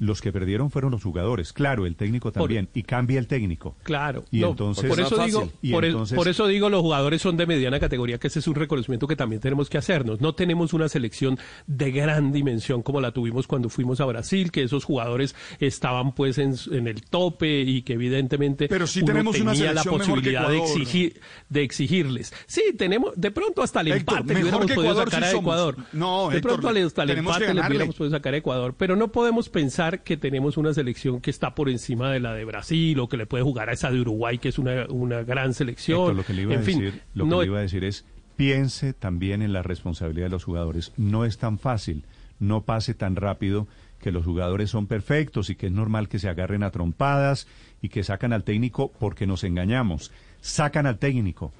Los 0.00 0.20
que 0.20 0.32
perdieron 0.32 0.70
fueron 0.70 0.90
los 0.90 1.02
jugadores, 1.02 1.52
claro, 1.52 1.86
el 1.86 1.94
técnico 1.94 2.32
también 2.32 2.68
y 2.74 2.82
cambia 2.82 3.18
el 3.20 3.26
técnico. 3.28 3.76
Claro, 3.84 4.24
Y 4.32 4.40
no, 4.40 4.48
entonces 4.50 4.86
por 4.88 4.98
eso 4.98 5.24
digo, 5.24 5.48
y 5.62 5.70
por, 5.72 5.84
el- 5.84 5.90
entonces- 5.92 6.16
por 6.16 6.26
eso 6.26 6.46
digo 6.48 6.68
los 6.70 6.80
jugadores 6.80 7.20
son 7.22 7.36
de 7.36 7.46
mediana 7.46 7.78
categoría, 7.78 8.18
que 8.18 8.26
ese 8.28 8.38
es 8.38 8.48
un 8.48 8.54
reconocimiento 8.54 9.06
que 9.06 9.14
también 9.14 9.40
tenemos 9.42 9.68
que 9.70 9.76
hacernos. 9.78 10.20
No 10.20 10.34
tenemos 10.34 10.72
una 10.72 10.88
selección 10.88 11.38
de 11.66 11.90
gran 11.92 12.32
dimensión 12.32 12.82
como 12.82 13.00
la 13.00 13.12
tuvimos 13.12 13.46
cuando 13.46 13.68
fuimos 13.68 14.00
a 14.00 14.06
Brasil, 14.06 14.50
que 14.50 14.62
esos 14.62 14.84
jugadores 14.84 15.34
estaban 15.60 16.12
pues 16.14 16.38
en, 16.38 16.54
en 16.72 16.88
el 16.88 17.02
tope 17.02 17.60
y 17.60 17.82
que 17.82 17.92
evidentemente 17.92 18.68
Pero 18.68 18.86
sí 18.86 19.00
uno 19.00 19.06
tenemos 19.08 19.38
una 19.38 19.52
tenía 19.52 19.72
la 19.74 19.84
mejor 19.84 20.00
que 20.00 20.06
posibilidad 20.06 20.48
de 20.48 20.58
exigir, 20.58 21.20
de 21.50 21.62
exigirles. 21.62 22.32
Sí, 22.46 22.62
tenemos, 22.78 23.12
de 23.16 23.30
pronto 23.30 23.62
hasta 23.62 23.82
el 23.82 23.88
Héctor, 23.88 24.18
empate 24.20 24.34
le 24.34 24.40
hubiéramos 24.40 24.66
podido 24.66 24.82
Ecuador 24.92 25.10
sacar 25.10 25.24
a. 25.24 25.30
Ecuador. 25.32 25.76
No, 25.92 26.30
de 26.30 26.36
Héctor, 26.38 26.52
pronto 26.52 26.68
hasta 26.68 27.02
el 27.02 27.10
empate 27.10 27.52
le 27.54 27.60
hubiéramos 27.68 27.94
podido 27.96 28.16
sacar 28.16 28.32
a 28.32 28.36
Ecuador, 28.38 28.74
pero 28.78 28.96
no 28.96 29.08
podemos 29.12 29.48
pensar 29.50 29.89
que 29.98 30.16
tenemos 30.16 30.56
una 30.56 30.72
selección 30.72 31.20
que 31.20 31.30
está 31.30 31.54
por 31.54 31.68
encima 31.68 32.10
de 32.12 32.20
la 32.20 32.32
de 32.34 32.44
Brasil 32.44 32.98
o 33.00 33.08
que 33.08 33.16
le 33.16 33.26
puede 33.26 33.42
jugar 33.44 33.68
a 33.68 33.72
esa 33.72 33.90
de 33.90 34.00
Uruguay, 34.00 34.38
que 34.38 34.48
es 34.48 34.58
una, 34.58 34.86
una 34.88 35.22
gran 35.22 35.52
selección. 35.52 35.98
Héctor, 36.00 36.16
lo 36.16 36.24
que 36.24 36.32
le 36.34 36.42
iba 36.42 36.54
en 36.54 36.60
a 36.60 36.62
fin, 36.62 36.78
decir, 36.80 37.02
lo 37.14 37.24
que 37.24 37.30
no- 37.30 37.40
le 37.40 37.46
iba 37.46 37.58
a 37.58 37.62
decir 37.62 37.84
es 37.84 38.04
piense 38.36 38.92
también 38.94 39.42
en 39.42 39.52
la 39.52 39.62
responsabilidad 39.62 40.26
de 40.26 40.30
los 40.30 40.44
jugadores. 40.44 40.92
No 40.96 41.24
es 41.24 41.36
tan 41.38 41.58
fácil, 41.58 42.04
no 42.38 42.62
pase 42.62 42.94
tan 42.94 43.16
rápido 43.16 43.66
que 44.00 44.12
los 44.12 44.24
jugadores 44.24 44.70
son 44.70 44.86
perfectos 44.86 45.50
y 45.50 45.56
que 45.56 45.66
es 45.66 45.72
normal 45.72 46.08
que 46.08 46.18
se 46.18 46.28
agarren 46.30 46.62
a 46.62 46.70
trompadas 46.70 47.46
y 47.82 47.90
que 47.90 48.02
sacan 48.02 48.32
al 48.32 48.44
técnico 48.44 48.90
porque 48.98 49.26
nos 49.26 49.44
engañamos. 49.44 50.10
Sacan 50.40 50.86
al 50.86 50.98
técnico, 50.98 51.52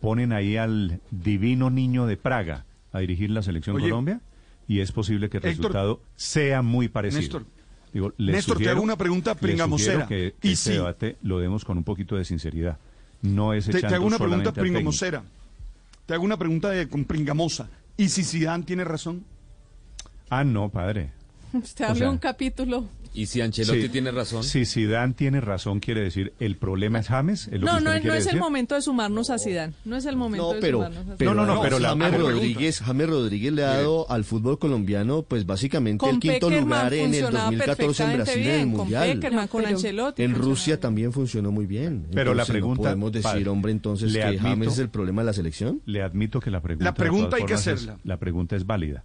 ponen 0.00 0.32
ahí 0.32 0.56
al 0.56 1.00
divino 1.10 1.70
niño 1.70 2.06
de 2.06 2.16
Praga 2.16 2.66
a 2.92 3.00
dirigir 3.00 3.30
la 3.30 3.42
selección 3.42 3.74
Oye, 3.76 3.88
Colombia 3.88 4.20
y 4.68 4.78
es 4.78 4.92
posible 4.92 5.28
que 5.28 5.38
el 5.38 5.44
Héctor, 5.46 5.56
resultado 5.72 6.00
sea 6.14 6.62
muy 6.62 6.86
parecido. 6.86 7.20
Néstor, 7.20 7.46
Digo, 7.92 8.12
Néstor, 8.18 8.58
te 8.58 8.68
hago 8.68 8.82
una 8.82 8.96
pregunta 8.96 9.34
pringamosera. 9.34 10.06
que 10.06 10.34
Y 10.42 10.52
este 10.52 10.70
sí. 10.70 10.76
debate 10.76 11.16
lo 11.22 11.38
demos 11.38 11.64
con 11.64 11.78
un 11.78 11.84
poquito 11.84 12.16
de 12.16 12.24
sinceridad. 12.24 12.78
No 13.22 13.52
es 13.52 13.66
Te, 13.66 13.80
te 13.80 13.86
hago 13.86 14.06
una 14.06 14.18
pregunta 14.18 14.52
pringamosera. 14.52 15.22
Te 16.06 16.14
hago 16.14 16.24
una 16.24 16.36
pregunta 16.36 16.70
de, 16.70 16.88
con 16.88 17.04
pringamosa. 17.04 17.68
¿Y 17.96 18.08
si 18.08 18.22
Zidane 18.24 18.64
tiene 18.64 18.84
razón? 18.84 19.24
Ah, 20.30 20.44
no, 20.44 20.68
padre. 20.68 21.12
Usted 21.52 21.90
O 21.90 21.94
sea, 21.94 22.10
un 22.10 22.18
capítulo. 22.18 22.86
Y 23.14 23.26
si 23.26 23.40
Ancelotti 23.40 23.82
Sí. 23.82 23.88
tiene 23.88 24.10
razón. 24.10 24.44
Si 24.44 24.64
Zidane 24.64 25.14
tiene 25.14 25.40
razón, 25.40 25.80
quiere 25.80 26.02
decir, 26.02 26.32
¿el 26.38 26.56
problema 26.56 27.00
es 27.00 27.08
James? 27.08 27.46
¿Es 27.48 27.52
lo 27.54 27.58
que 27.60 27.64
No, 27.66 27.72
usted 27.72 27.84
no, 27.84 27.90
no 27.90 27.96
es 27.96 28.04
el 28.04 28.24
decir? 28.24 28.38
momento 28.40 28.74
de 28.74 28.82
sumarnos 28.82 29.30
a 29.30 29.38
Zidane. 29.38 29.72
No 29.84 29.96
es 29.96 30.04
el 30.06 30.16
momento 30.16 30.46
No, 30.48 30.54
de 30.54 30.60
pero, 30.60 30.78
sumarnos 30.78 31.08
a 31.08 31.16
pero, 31.16 31.34
No, 31.34 31.46
no, 31.46 31.54
no, 31.54 31.62
pero 31.62 31.78
la- 31.78 31.88
James 31.90 32.18
Rodríguez, 32.18 32.80
James 32.80 33.08
Rodríguez 33.08 33.52
le 33.52 33.64
ha 33.64 33.68
dado 33.68 34.10
al 34.10 34.24
fútbol 34.24 34.58
colombiano, 34.58 35.22
pues 35.22 35.46
básicamente 35.46 35.98
Con 35.98 36.14
el 36.16 36.20
quinto 36.20 36.48
Peckerman 36.48 36.64
lugar 36.68 36.94
en 36.94 37.00
el 37.00 37.22
funcionaba 37.22 37.44
2014 37.46 38.02
en 38.04 38.12
Brasil 38.16 38.34
en 38.34 38.40
el 38.40 38.44
bien, 38.56 38.68
con 38.70 38.78
Mundial. 38.78 39.12
Peckerman, 39.14 39.48
con 39.48 39.62
Pero- 39.62 39.76
Ancelotti. 39.76 40.22
En 40.22 40.34
Rusia 40.34 40.74
bien. 40.74 40.80
también 40.80 41.12
funcionó 41.12 41.50
muy 41.52 41.66
bien. 41.66 42.06
Pero 42.12 42.34
la 42.34 42.44
pregunta, 42.44 42.82
¿no 42.82 42.82
podemos 42.84 43.12
decir, 43.12 43.30
padre, 43.30 43.48
hombre, 43.48 43.72
entonces 43.72 44.12
que 44.12 44.22
admito- 44.22 44.42
James 44.42 44.72
es 44.74 44.78
el 44.78 44.88
problema 44.90 45.22
de 45.22 45.26
la 45.26 45.32
selección? 45.32 45.80
Le 45.86 46.02
admito 46.02 46.40
que 46.40 46.50
la 46.50 46.60
pregunta, 46.60 46.84
La 46.84 46.94
pregunta 46.94 47.36
hay 47.36 47.44
que 47.44 47.54
hacerla. 47.54 47.98
la 48.04 48.16
pregunta 48.18 48.54
es 48.56 48.66
válida. 48.66 49.04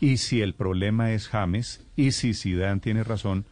Y 0.00 0.18
si 0.18 0.40
el 0.42 0.54
problema 0.54 1.12
es 1.12 1.28
James, 1.28 1.80
y 1.96 2.12
si 2.12 2.34
Zidane 2.34 2.80
tiene 2.80 3.04
razón, 3.04 3.44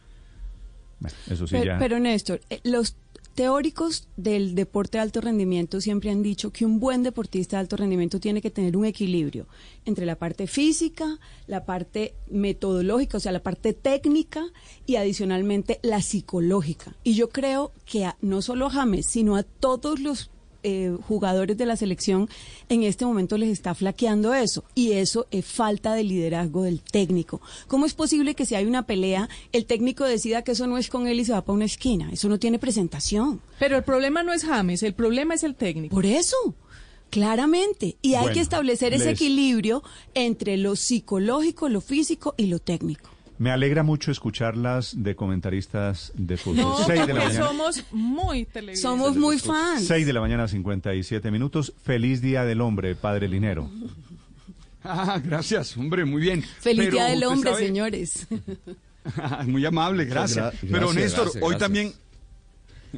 bueno, 0.99 1.17
eso 1.29 1.47
sí 1.47 1.51
Pero, 1.53 1.65
ya... 1.65 1.79
pero, 1.79 1.99
Néstor, 1.99 2.41
eh, 2.49 2.59
los 2.63 2.95
teóricos 3.33 4.07
del 4.15 4.53
deporte 4.53 4.99
de 4.99 5.01
alto 5.01 5.19
rendimiento 5.19 5.81
siempre 5.81 6.11
han 6.11 6.21
dicho 6.21 6.51
que 6.51 6.65
un 6.65 6.79
buen 6.79 7.01
deportista 7.01 7.57
de 7.57 7.61
alto 7.61 7.75
rendimiento 7.77 8.19
tiene 8.19 8.43
que 8.43 8.51
tener 8.51 8.77
un 8.77 8.85
equilibrio 8.85 9.47
entre 9.85 10.05
la 10.05 10.15
parte 10.17 10.45
física, 10.45 11.17
la 11.47 11.65
parte 11.65 12.13
metodológica, 12.29 13.17
o 13.17 13.19
sea, 13.19 13.31
la 13.31 13.41
parte 13.41 13.73
técnica 13.73 14.45
y 14.85 14.97
adicionalmente 14.97 15.79
la 15.81 16.03
psicológica. 16.03 16.95
Y 17.03 17.15
yo 17.15 17.29
creo 17.29 17.71
que 17.85 18.05
a- 18.05 18.17
no 18.21 18.43
solo 18.43 18.67
a 18.67 18.69
James, 18.69 19.07
sino 19.07 19.35
a 19.35 19.41
todos 19.41 19.99
los 19.99 20.29
eh, 20.63 20.95
jugadores 21.07 21.57
de 21.57 21.65
la 21.65 21.75
selección 21.75 22.29
en 22.69 22.83
este 22.83 23.05
momento 23.05 23.37
les 23.37 23.49
está 23.49 23.75
flaqueando 23.75 24.33
eso 24.33 24.63
y 24.75 24.93
eso 24.93 25.27
es 25.31 25.45
falta 25.45 25.93
de 25.93 26.03
liderazgo 26.03 26.63
del 26.63 26.81
técnico. 26.81 27.41
¿Cómo 27.67 27.85
es 27.85 27.93
posible 27.93 28.33
que 28.35 28.45
si 28.45 28.55
hay 28.55 28.65
una 28.65 28.85
pelea 28.85 29.29
el 29.51 29.65
técnico 29.65 30.05
decida 30.05 30.41
que 30.43 30.53
eso 30.53 30.65
no 30.67 30.77
es 30.77 30.89
con 30.89 31.07
él 31.07 31.19
y 31.19 31.25
se 31.25 31.33
va 31.33 31.41
para 31.41 31.53
una 31.55 31.65
esquina? 31.65 32.09
Eso 32.11 32.29
no 32.29 32.39
tiene 32.39 32.59
presentación. 32.59 33.41
Pero 33.59 33.77
el 33.77 33.83
problema 33.83 34.23
no 34.23 34.33
es 34.33 34.43
James, 34.45 34.83
el 34.83 34.93
problema 34.93 35.33
es 35.33 35.43
el 35.43 35.55
técnico. 35.55 35.93
Por 35.93 36.05
eso, 36.05 36.35
claramente. 37.09 37.97
Y 38.01 38.15
hay 38.15 38.21
Bueno, 38.23 38.33
que 38.33 38.39
establecer 38.41 38.93
ese 38.93 39.05
les- 39.05 39.13
equilibrio 39.21 39.83
entre 40.13 40.57
lo 40.57 40.75
psicológico, 40.75 41.69
lo 41.69 41.81
físico 41.81 42.33
y 42.37 42.47
lo 42.47 42.59
técnico. 42.59 43.09
Me 43.39 43.49
alegra 43.51 43.83
mucho 43.83 44.11
escucharlas 44.11 44.93
de 45.03 45.15
comentaristas 45.15 46.11
de 46.15 46.37
fútbol. 46.37 46.57
No, 46.63 46.77
Seis 46.85 47.07
de 47.07 47.13
la 47.13 47.21
porque 47.21 47.37
mañana. 47.39 47.45
somos 47.47 47.83
muy 47.91 48.45
televidentes. 48.45 48.81
Somos 48.81 49.15
muy 49.17 49.39
fans. 49.39 49.85
6 49.87 50.05
de 50.05 50.13
la 50.13 50.21
mañana, 50.21 50.47
57 50.47 51.31
minutos. 51.31 51.73
Feliz 51.83 52.21
Día 52.21 52.45
del 52.45 52.61
Hombre, 52.61 52.95
Padre 52.95 53.27
Linero. 53.27 53.69
Ah, 54.85 55.17
gracias, 55.23 55.77
hombre, 55.77 56.03
muy 56.03 56.21
bien. 56.21 56.41
Feliz 56.41 56.79
Pero 56.87 56.91
Día 56.91 57.05
del 57.05 57.23
Hombre, 57.23 57.51
sabe- 57.51 57.65
señores. 57.67 58.27
Muy 59.47 59.65
amable, 59.65 60.03
gracias. 60.03 60.53
Gra- 60.55 60.57
Pero 60.59 60.71
gracias, 60.87 60.95
Néstor, 60.95 61.23
gracias, 61.23 61.43
hoy 61.43 61.49
gracias. 61.51 61.59
también, 61.59 61.93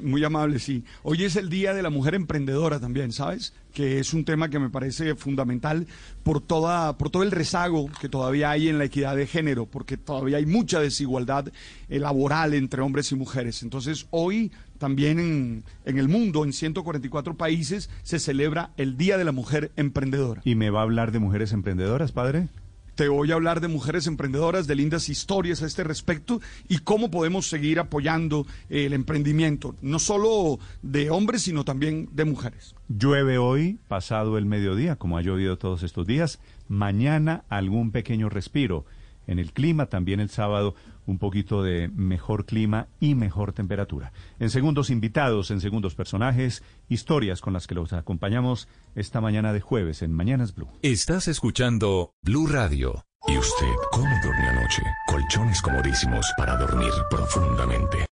muy 0.01 0.23
amable, 0.23 0.59
sí. 0.59 0.83
Hoy 1.03 1.23
es 1.23 1.35
el 1.35 1.49
Día 1.49 1.73
de 1.73 1.81
la 1.81 1.89
Mujer 1.89 2.15
Emprendedora 2.15 2.79
también, 2.79 3.11
¿sabes? 3.11 3.53
Que 3.73 3.99
es 3.99 4.13
un 4.13 4.25
tema 4.25 4.49
que 4.49 4.59
me 4.59 4.69
parece 4.69 5.15
fundamental 5.15 5.87
por 6.23 6.41
toda, 6.41 6.97
por 6.97 7.09
todo 7.09 7.23
el 7.23 7.31
rezago 7.31 7.89
que 7.99 8.09
todavía 8.09 8.51
hay 8.51 8.69
en 8.69 8.77
la 8.77 8.85
equidad 8.85 9.15
de 9.15 9.27
género, 9.27 9.65
porque 9.65 9.97
todavía 9.97 10.37
hay 10.37 10.45
mucha 10.45 10.79
desigualdad 10.79 11.51
eh, 11.89 11.99
laboral 11.99 12.53
entre 12.53 12.81
hombres 12.81 13.11
y 13.11 13.15
mujeres. 13.15 13.63
Entonces, 13.63 14.07
hoy 14.11 14.51
también 14.77 15.19
en, 15.19 15.63
en 15.85 15.97
el 15.97 16.07
mundo, 16.07 16.43
en 16.43 16.53
144 16.53 17.35
países, 17.35 17.89
se 18.03 18.19
celebra 18.19 18.71
el 18.77 18.97
Día 18.97 19.17
de 19.17 19.23
la 19.23 19.31
Mujer 19.31 19.71
Emprendedora. 19.75 20.41
¿Y 20.45 20.55
me 20.55 20.69
va 20.69 20.79
a 20.81 20.83
hablar 20.83 21.11
de 21.11 21.19
mujeres 21.19 21.53
emprendedoras, 21.53 22.11
padre? 22.11 22.49
Te 22.95 23.09
voy 23.09 23.29
a 23.31 23.35
hablar 23.35 23.59
de 23.59 23.67
mujeres 23.67 24.07
emprendedoras, 24.07 24.67
de 24.67 24.75
lindas 24.75 25.09
historias 25.09 25.61
a 25.61 25.65
este 25.65 25.83
respecto 25.83 26.39
y 26.69 26.77
cómo 26.77 27.11
podemos 27.11 27.47
seguir 27.47 27.79
apoyando 27.79 28.47
el 28.69 28.93
emprendimiento, 28.93 29.75
no 29.81 29.99
solo 29.99 30.59
de 30.81 31.09
hombres, 31.09 31.41
sino 31.41 31.65
también 31.65 32.07
de 32.13 32.23
mujeres. 32.23 32.73
Llueve 32.87 33.37
hoy, 33.37 33.79
pasado 33.89 34.37
el 34.37 34.45
mediodía, 34.45 34.95
como 34.95 35.17
ha 35.17 35.21
llovido 35.21 35.57
todos 35.57 35.83
estos 35.83 36.07
días. 36.07 36.39
Mañana 36.69 37.43
algún 37.49 37.91
pequeño 37.91 38.29
respiro. 38.29 38.85
En 39.27 39.39
el 39.39 39.53
clima, 39.53 39.87
también 39.87 40.19
el 40.19 40.29
sábado, 40.29 40.75
un 41.05 41.19
poquito 41.19 41.63
de 41.63 41.89
mejor 41.89 42.45
clima 42.45 42.87
y 42.99 43.15
mejor 43.15 43.53
temperatura. 43.53 44.11
En 44.39 44.49
segundos 44.49 44.89
invitados, 44.89 45.51
en 45.51 45.61
segundos 45.61 45.95
personajes, 45.95 46.63
historias 46.89 47.41
con 47.41 47.53
las 47.53 47.67
que 47.67 47.75
los 47.75 47.93
acompañamos 47.93 48.67
esta 48.95 49.21
mañana 49.21 49.53
de 49.53 49.61
jueves 49.61 50.01
en 50.01 50.13
Mañanas 50.13 50.55
Blue. 50.55 50.69
Estás 50.81 51.27
escuchando 51.27 52.13
Blue 52.21 52.47
Radio. 52.47 53.05
¿Y 53.27 53.37
usted 53.37 53.73
cómo 53.91 54.13
durmió 54.23 54.49
anoche? 54.51 54.83
Colchones 55.07 55.61
comodísimos 55.61 56.31
para 56.37 56.57
dormir 56.57 56.91
profundamente. 57.09 58.05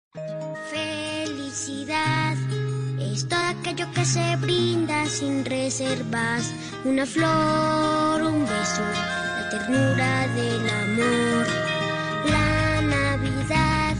Felicidad 0.71 2.35
es 2.99 3.27
todo 3.27 3.39
aquello 3.39 3.85
que 3.93 4.05
se 4.05 4.35
brinda 4.37 5.05
sin 5.05 5.45
reservas. 5.45 6.51
Una 6.83 7.05
flor, 7.05 8.23
un 8.23 8.41
beso, 8.41 8.81
ternura 9.53 10.27
del 10.29 10.69
amor. 10.83 11.47
La 12.25 12.81
Navidad 12.81 13.95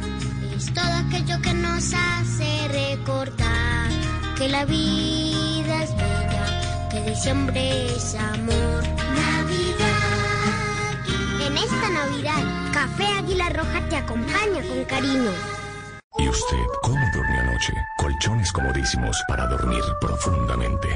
es 0.55 0.73
todo 0.73 0.93
aquello 1.05 1.39
que 1.43 1.53
nos 1.53 1.93
hace 1.93 2.67
recordar 2.69 3.89
que 4.35 4.49
la 4.49 4.65
vida 4.65 5.83
es 5.83 5.95
bella, 5.95 6.89
que 6.89 7.01
diciembre 7.01 7.85
es 7.85 8.15
amor. 8.15 8.81
Navidad. 9.21 9.93
En 11.45 11.57
esta 11.57 11.89
Navidad, 11.89 12.43
Café 12.73 13.05
Águila 13.19 13.49
Roja 13.49 13.79
te 13.89 13.97
acompaña 13.97 14.61
con 14.67 14.85
cariño. 14.85 15.31
¿Y 16.17 16.29
usted 16.29 16.65
cómo 16.81 17.05
durmió 17.13 17.39
anoche? 17.41 17.73
Colchones 17.97 18.51
comodísimos 18.51 19.21
para 19.27 19.45
dormir 19.47 19.83
profundamente. 20.01 20.95